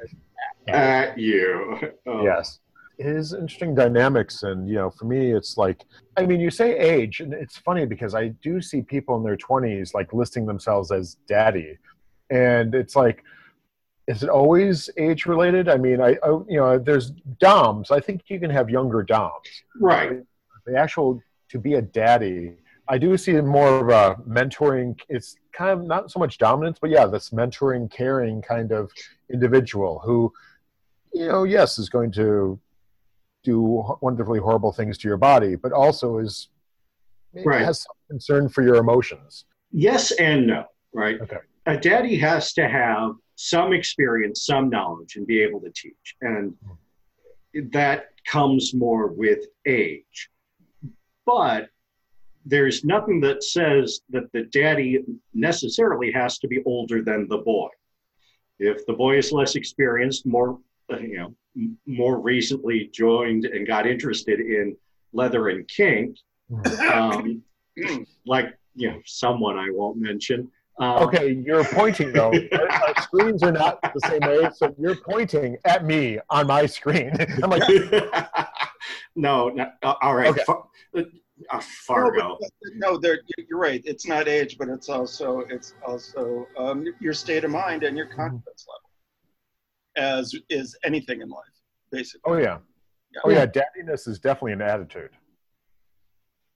[0.67, 1.91] at you.
[2.05, 2.23] Oh.
[2.23, 2.59] yes
[2.99, 5.83] it is interesting dynamics and you know for me it's like
[6.17, 9.37] i mean you say age and it's funny because i do see people in their
[9.37, 11.77] 20s like listing themselves as daddy
[12.29, 13.23] and it's like
[14.07, 18.21] is it always age related i mean I, I you know there's doms i think
[18.27, 19.47] you can have younger doms
[19.79, 20.21] Right.
[20.65, 22.55] the actual to be a daddy
[22.89, 26.89] i do see more of a mentoring it's kind of not so much dominance but
[26.89, 28.91] yeah this mentoring caring kind of
[29.31, 30.31] individual who
[31.13, 32.59] you know yes is going to
[33.43, 36.49] do wonderfully horrible things to your body but also is
[37.45, 37.65] Right.
[37.65, 39.45] has some concern for your emotions
[39.75, 41.19] Yes and no, right?
[41.19, 41.37] Okay.
[41.65, 46.15] A daddy has to have some experience, some knowledge, and be able to teach.
[46.21, 46.55] And
[47.71, 50.29] that comes more with age.
[51.25, 51.69] But
[52.45, 54.99] there's nothing that says that the daddy
[55.33, 57.69] necessarily has to be older than the boy.
[58.59, 60.59] If the boy is less experienced, more,
[60.89, 64.75] you know, more recently joined and got interested in
[65.13, 66.17] leather and kink,
[66.91, 67.41] um,
[68.25, 70.51] like you know someone I won't mention.
[70.79, 75.55] Um, okay you're pointing though our screens are not the same age so you're pointing
[75.65, 77.11] at me on my screen
[77.43, 77.61] i'm like
[79.15, 80.29] no, no, uh, all right.
[80.29, 80.43] Okay.
[80.43, 80.63] Fa-
[80.97, 81.03] uh, uh,
[81.53, 82.37] No, Fargo.
[82.75, 82.99] no,
[83.37, 83.81] you're right.
[83.85, 88.07] It's not age, but it's also it's also um, your state of mind and your
[88.07, 91.43] confidence level, as is anything in life,
[91.91, 92.31] basically.
[92.33, 92.57] oh yeah
[93.13, 93.21] Yeah.
[93.25, 95.11] Oh yeah, daddiness is definitely an attitude.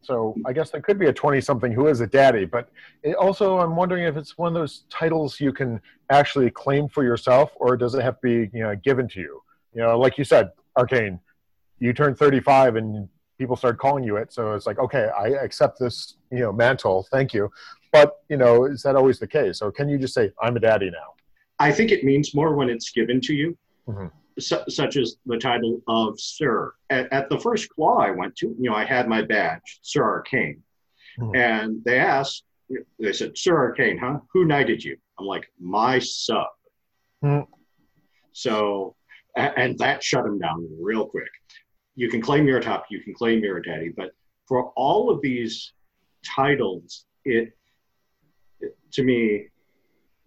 [0.08, 2.70] So I guess there could be a twenty-something who is a daddy, but
[3.04, 7.04] it also I'm wondering if it's one of those titles you can actually claim for
[7.04, 9.42] yourself, or does it have to be you know given to you?
[9.74, 11.20] You know, like you said, Arcane,
[11.80, 15.78] you turn thirty-five and people start calling you it, so it's like okay, I accept
[15.78, 17.52] this you know mantle, thank you.
[17.92, 20.62] But you know, is that always the case, or can you just say I'm a
[20.62, 21.10] daddy now?
[21.60, 23.58] I think it means more when it's given to you,
[23.90, 24.10] Mhm.
[24.40, 26.74] Su- such as the title of Sir.
[26.90, 30.04] At, at the first CLAW I went to, you know, I had my badge, Sir
[30.04, 30.62] Arcane,
[31.20, 31.36] Mhm.
[31.36, 32.44] and they asked,
[33.00, 34.20] they said, Sir Arcane, huh?
[34.34, 34.98] Who knighted you?
[35.20, 36.48] I'm like, my sub.
[37.24, 37.48] Mhm.
[38.34, 38.96] So,
[39.36, 41.30] and that shut him down real quick.
[41.96, 44.12] You can claim you're top, you can claim you're daddy, but
[44.48, 45.74] for all of these
[46.24, 47.54] titles, it,
[48.60, 49.48] it to me,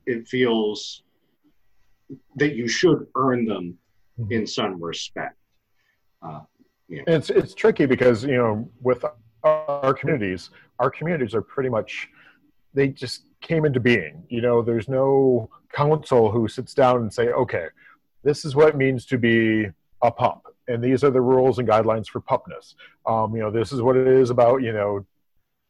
[0.06, 1.04] it feels
[2.36, 3.78] that you should earn them
[4.20, 4.32] Mhm.
[4.32, 5.36] in some respect.
[6.22, 6.40] Uh,
[6.88, 9.04] It's it's tricky because you know with
[9.44, 10.50] our communities,
[10.80, 12.08] our communities are pretty much
[12.74, 14.24] they just came into being.
[14.28, 17.68] You know, there's no council who sits down and say, okay,
[18.22, 19.68] this is what it means to be
[20.02, 22.74] a pup, and these are the rules and guidelines for pupness.
[23.06, 25.06] Um, you know, this is what it is about you know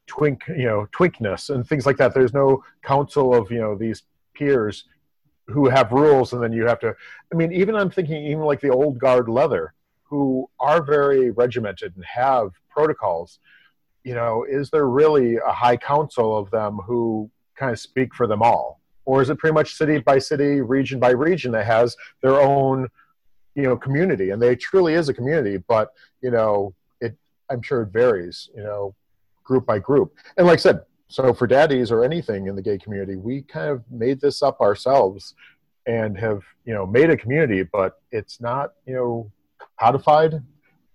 [0.06, 2.14] twink you know twinkness and things like that.
[2.14, 4.02] There's no council of you know these
[4.34, 4.84] peers
[5.50, 6.94] who have rules, and then you have to.
[7.32, 11.94] I mean, even I'm thinking even like the old guard leather who are very regimented
[11.96, 13.38] and have protocols
[14.04, 18.26] you know, is there really a high council of them who kind of speak for
[18.26, 18.80] them all?
[19.04, 22.88] Or is it pretty much city by city, region by region that has their own,
[23.54, 24.30] you know, community?
[24.30, 25.92] And they truly is a community, but,
[26.22, 27.16] you know, it,
[27.50, 28.94] I'm sure it varies, you know,
[29.42, 30.14] group by group.
[30.36, 30.80] And like I said,
[31.10, 34.60] so for daddies or anything in the gay community, we kind of made this up
[34.60, 35.34] ourselves
[35.86, 39.32] and have, you know, made a community, but it's not, you know,
[39.80, 40.40] codified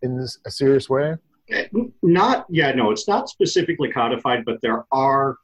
[0.03, 1.16] in this, a serious way.
[2.01, 5.36] Not, yeah, no, it's not specifically codified, but there are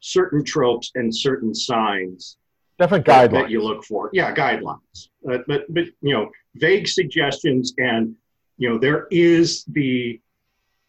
[0.00, 2.36] certain tropes and certain signs
[2.78, 3.32] Definite that, guidelines.
[3.32, 4.10] that you look for.
[4.12, 5.08] Yeah, guidelines.
[5.26, 8.14] Uh, but, but, you know, vague suggestions and,
[8.58, 10.20] you know, there is the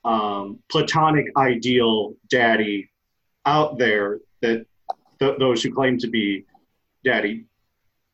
[0.03, 2.89] um, platonic ideal daddy
[3.46, 4.66] out there that
[5.20, 6.46] th- those who claim to be
[7.04, 7.46] daddy,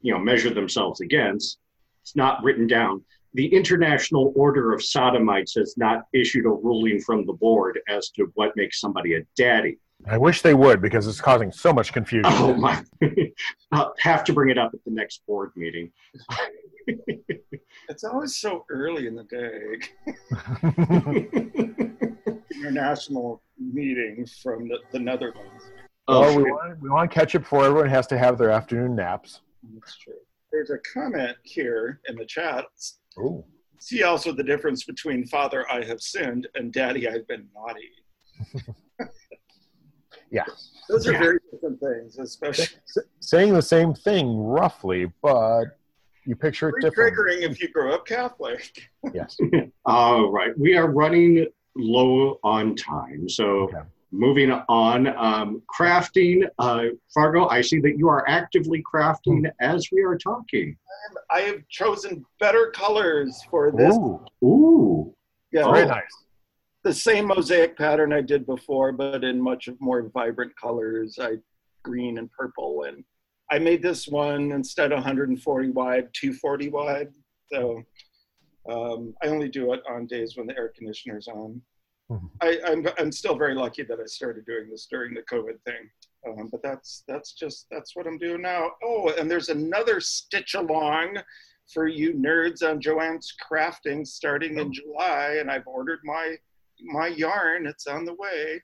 [0.02, 1.60] you know, measure themselves against.
[2.02, 3.04] It's not written down.
[3.34, 8.32] The International Order of Sodomites has not issued a ruling from the board as to
[8.34, 9.78] what makes somebody a daddy.
[10.08, 12.32] I wish they would because it's causing so much confusion.
[12.34, 12.84] Oh my!
[13.72, 15.92] I'll have to bring it up at the next board meeting.
[17.88, 19.80] It's always so early in the day.
[22.56, 25.64] International meeting from the, the Netherlands.
[26.08, 28.38] Oh, well, we oh, want, we want to catch it before everyone has to have
[28.38, 29.42] their afternoon naps.
[29.74, 30.14] That's true.
[30.52, 32.66] There's a comment here in the chat.
[33.20, 33.44] Ooh.
[33.80, 37.90] See also the difference between Father, I have sinned and Daddy, I've been naughty.
[40.32, 40.46] Yeah.
[40.88, 41.20] Those are Yeah.
[41.20, 45.78] very different things, especially S- saying the same thing roughly, but
[46.26, 47.36] you picture it very differently.
[47.42, 48.90] triggering if you grow up Catholic.
[49.14, 49.36] Yes.
[49.86, 53.82] all right, we are running low on time, so Okay.
[54.12, 55.08] moving on.
[55.08, 57.48] Um, crafting, uh, Fargo.
[57.48, 60.78] I see that you are actively crafting as we are talking.
[61.30, 63.96] I have chosen better colors for this.
[63.96, 65.16] Ooh, Ooh,
[65.52, 65.72] Yeah, Oh.
[65.74, 66.26] very nice.
[66.84, 71.20] the same mosaic pattern I did before, but in much more vibrant colors.
[71.20, 71.38] I
[71.84, 73.04] green and purple, and
[73.52, 77.14] I made this one instead of 140 wide, 240 wide.
[77.52, 77.84] So
[78.70, 81.62] um, I only do it on days when the air conditioner's on.
[82.12, 82.30] Mhm.
[82.42, 85.90] I, I'm I'm still very lucky that I started doing this during the COVID thing.
[86.28, 88.72] Um, but that's that's just that's what I'm doing now.
[88.84, 91.18] Oh, and there's another stitch along
[91.74, 96.36] for you nerds on Joanne's crafting starting in July, and I've ordered my
[96.84, 97.66] my yarn.
[97.66, 98.62] It's on the way.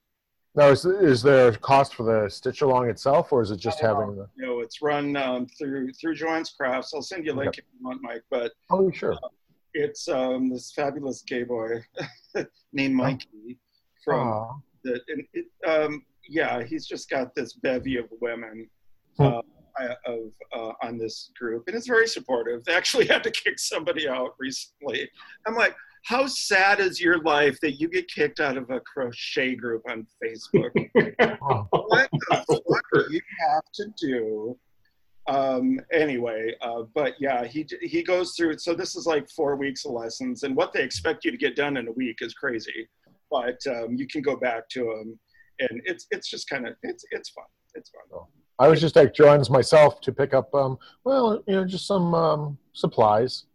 [0.56, 3.80] Now, is, is there a cost for the stitch along itself, or is it just
[3.84, 3.88] Oh.
[3.88, 4.28] having the?
[4.36, 6.93] You know, it's run um, through through Joanne's Crafts.
[6.93, 8.24] I'll send you a link if you want, Mike.
[8.30, 9.18] But Oh, sure.
[9.78, 11.84] It's um, this fabulous gay boy
[12.73, 13.57] named Mikey
[14.03, 14.53] from Aw.
[14.84, 18.69] the and it, um, yeah, he's just got this bevy of women
[19.17, 19.23] Hmm.
[19.23, 19.41] uh,
[20.05, 22.63] of uh, on this group, and it's very supportive.
[22.65, 25.09] They actually had to kick somebody out recently.
[25.47, 25.75] I'm like,
[26.05, 30.05] how sad is your life that you get kicked out of a crochet group on
[30.23, 30.71] Facebook?
[31.41, 34.57] Oh, what the fuck do you have to do?
[35.28, 38.57] Um, anyway, uh, but yeah, he he goes through.
[38.59, 41.55] So this is like four weeks of lessons, and what they expect you to get
[41.55, 42.88] done in a week is crazy.
[43.30, 45.19] But um, you can go back to them,
[45.59, 47.45] and it's it's just kind of it's it's fun.
[47.75, 48.21] It's fun.
[48.59, 52.15] I was just at John's myself to pick up, um, well, you know, just some
[52.15, 53.45] um, supplies.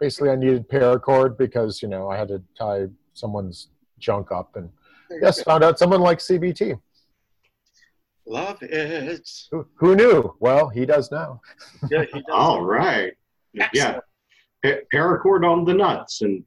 [0.00, 4.70] Basically, I needed paracord because you know I had to tie someone's junk up, and
[5.22, 6.80] yes, found out someone likes CBT.
[8.26, 9.28] Love it.
[9.50, 10.34] Who, who knew?
[10.40, 11.40] Well, he does now.
[11.90, 12.24] Yeah, he does.
[12.32, 13.12] all right.
[13.52, 14.04] Yeah, Excellent.
[14.64, 16.44] pa- paracord on the nuts, and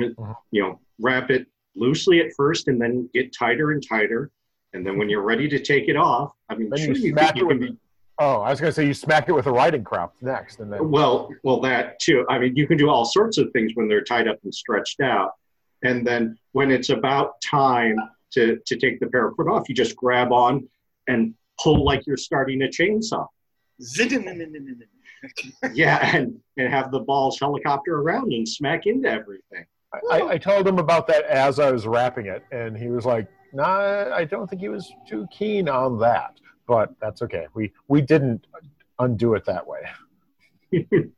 [0.00, 0.36] Mhm.
[0.50, 4.30] you know, wrap it loosely at first, and then get tighter and tighter.
[4.72, 7.34] And then when you're ready to take it off, I mean, sure, you you, smack
[7.34, 7.76] can, you it can with be
[8.18, 10.72] Oh, I was going to say you smack it with a riding crop next, and
[10.72, 12.24] then Well, well, that too.
[12.30, 15.00] I mean, you can do all sorts of things when they're tied up and stretched
[15.00, 15.32] out,
[15.82, 17.96] and then when it's about time
[18.32, 20.66] to to take the paracord off, you just grab on
[21.08, 23.26] and pull like you're starting a chainsaw.
[25.72, 29.64] Yeah, and and have the balls helicopter around and smack into everything.
[30.10, 33.28] I, I told him about that as I was wrapping it, and he was like,
[33.52, 37.46] "Nah, I don't think he was too keen on that." But that's okay.
[37.54, 38.46] We we didn't
[38.98, 39.80] undo it that way.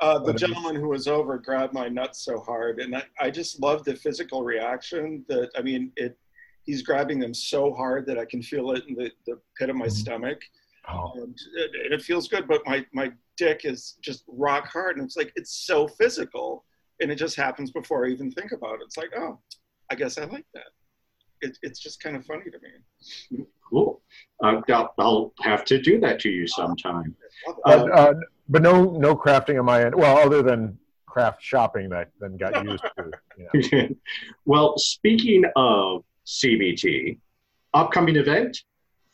[0.00, 3.62] Uh, the gentleman who was over grabbed my nuts so hard, and I, I just
[3.62, 5.24] love the physical reaction.
[5.28, 6.18] That I mean, it.
[6.66, 9.76] He's grabbing them so hard that I can feel it in the, the pit of
[9.76, 9.92] my Mhm.
[9.92, 10.40] stomach,
[10.88, 12.46] Oh, and it, and it feels good.
[12.46, 16.64] But my my dick is just rock hard, and it's like it's so physical,
[17.00, 18.82] and it just happens before I even think about it.
[18.84, 19.40] It's like, oh,
[19.90, 20.66] I guess I like that.
[21.42, 22.58] It, it's just kind of funny to
[23.38, 23.44] me.
[23.68, 24.00] Cool.
[24.42, 27.14] Uh, I'll, I'll have to do that to you sometime.
[27.46, 27.62] Love it.
[27.64, 28.14] but, uh,
[28.48, 29.94] but no no crafting on my end.
[29.94, 33.10] Well, other than craft shopping that then got used to.
[33.38, 33.88] You know.
[34.44, 37.18] well, speaking of CBT.
[37.74, 38.64] Upcoming event,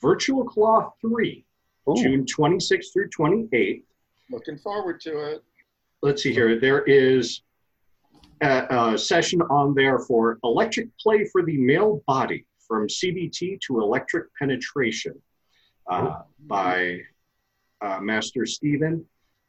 [0.01, 1.45] Virtual CLAW 3,
[1.89, 1.95] Ooh.
[1.97, 3.83] June 26th through 28th.
[4.31, 5.43] Looking forward to it.
[6.01, 6.59] Let's see here.
[6.59, 7.43] There is
[8.41, 13.81] a, a session on there for electric play for the male body from CBT to
[13.81, 15.15] electric penetration
[15.91, 16.99] uh, by
[17.81, 19.05] uh, Master Stephen.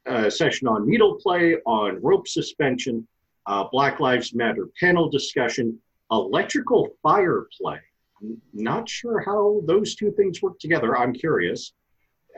[0.06, 3.08] A session on needle play, on rope suspension,
[3.46, 5.80] uh, Black Lives Matter panel discussion,
[6.14, 7.80] electrical fire play.
[8.54, 10.98] Not sure how those two things work together.
[10.98, 11.74] I'm curious.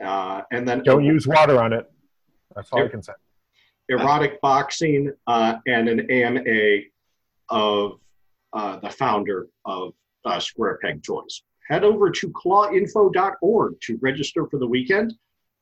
[0.02, 1.90] Uh, and then Don't use water on it.
[2.54, 3.12] That's all I can say.
[3.88, 6.78] erotic boxing uh, and an AMA
[7.48, 8.00] of
[8.52, 9.92] uh, the founder of
[10.24, 11.42] uh, Square Peg Toys.
[11.68, 15.14] Head over to clawinfo.org to register for the weekend.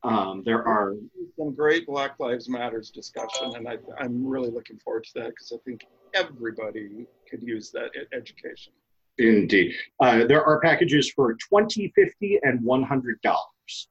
[0.05, 0.95] Um, there are
[1.39, 5.53] Some great Black Lives Matters discussion, and I, I'm really looking forward to that because
[5.53, 8.73] I think everybody could use that education.
[9.19, 13.89] indeed uh, there are packages for 20 50 and 100 dollars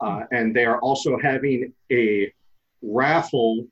[0.00, 2.32] uh, and they are also having a
[2.82, 3.66] raffle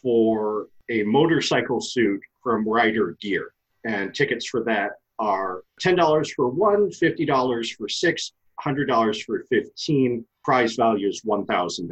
[0.00, 3.52] for a motorcycle suit from Rider Gear.
[3.84, 8.32] And tickets for that are $10 for one, $50 for six,
[8.64, 10.24] $100 for 15.
[10.44, 11.88] Prize value is $1,000.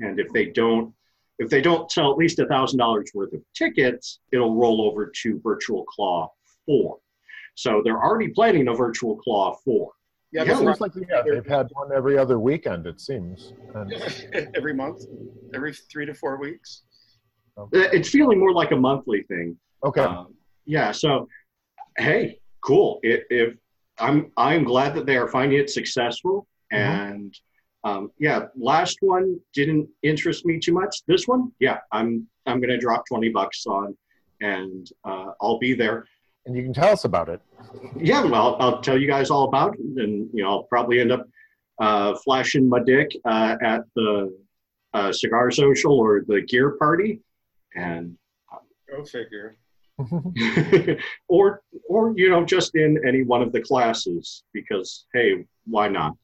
[0.00, 0.92] And if they don't,
[1.38, 5.84] if they don't sell at least $1,000 worth of tickets, it'll roll over to Virtual
[5.84, 6.28] Claw
[6.66, 6.96] 4.
[7.54, 9.90] So they're already planning a Virtual Claw 4.
[10.30, 12.86] Yeah, Yeah, but Seems like yeah, they've had one every other weekend.
[12.86, 13.52] It seems.
[13.74, 13.92] And
[14.56, 15.04] every month,
[15.54, 16.82] every three to four weeks.
[17.56, 19.56] Uh, It's feeling more like a monthly thing.
[19.84, 20.34] okay, Um,
[20.66, 20.92] yeah.
[20.92, 21.28] So,
[21.96, 23.00] hey, cool.
[23.02, 23.54] If, if
[24.00, 26.46] I'm, I'm glad that they are finding it successful.
[26.72, 26.78] Mhm.
[26.78, 27.34] And
[27.84, 31.02] um, yeah, last one didn't interest me too much.
[31.06, 33.96] This one, yeah, I'm, I'm gonna drop twenty bucks on,
[34.40, 36.04] and uh, I'll be there.
[36.46, 37.40] and you can tell us about it.
[37.96, 41.12] Yeah, well, I'll tell you guys all about it, and you know, I'll probably end
[41.12, 41.26] up
[41.78, 44.36] uh, flashing my dick uh, at the
[44.94, 47.20] uh, cigar social or the gear party,
[47.74, 48.16] and
[48.90, 49.56] Go figure.
[51.28, 56.14] or or you know just in any one of the classes because hey why not?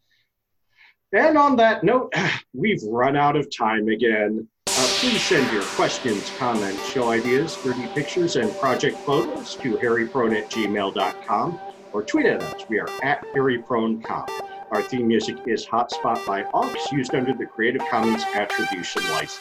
[1.12, 2.12] And on that note
[2.53, 4.49] we've run out of time again.
[4.66, 10.37] Uh, please send your questions comments show ideas 30 pictures and project photos to hairyprone
[10.37, 11.61] at gmail.com
[11.93, 12.68] or tweet at us.
[12.68, 14.29] We are at hairypronecomp
[14.75, 19.41] our theme music is hotspot by aux used under the creative commons attribution license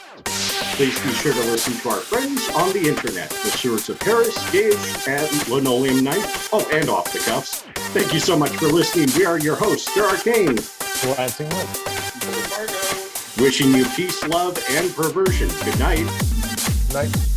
[0.76, 4.36] Please be sure to listen to our friends on the internet, the Stewards of Paris,
[4.52, 4.76] Gage,
[5.08, 6.26] and Linoleum Night.
[6.52, 7.62] Oh, and Off the Cuffs.
[7.94, 9.08] Thank you so much for listening.
[9.16, 10.58] We are your hosts, Sir Arcane,
[11.16, 11.68] Lansing Mike.
[12.50, 13.44] Fargo.
[13.44, 15.50] wishing you peace, love, and perversion.
[15.64, 16.06] Good night.
[16.92, 17.33] Night.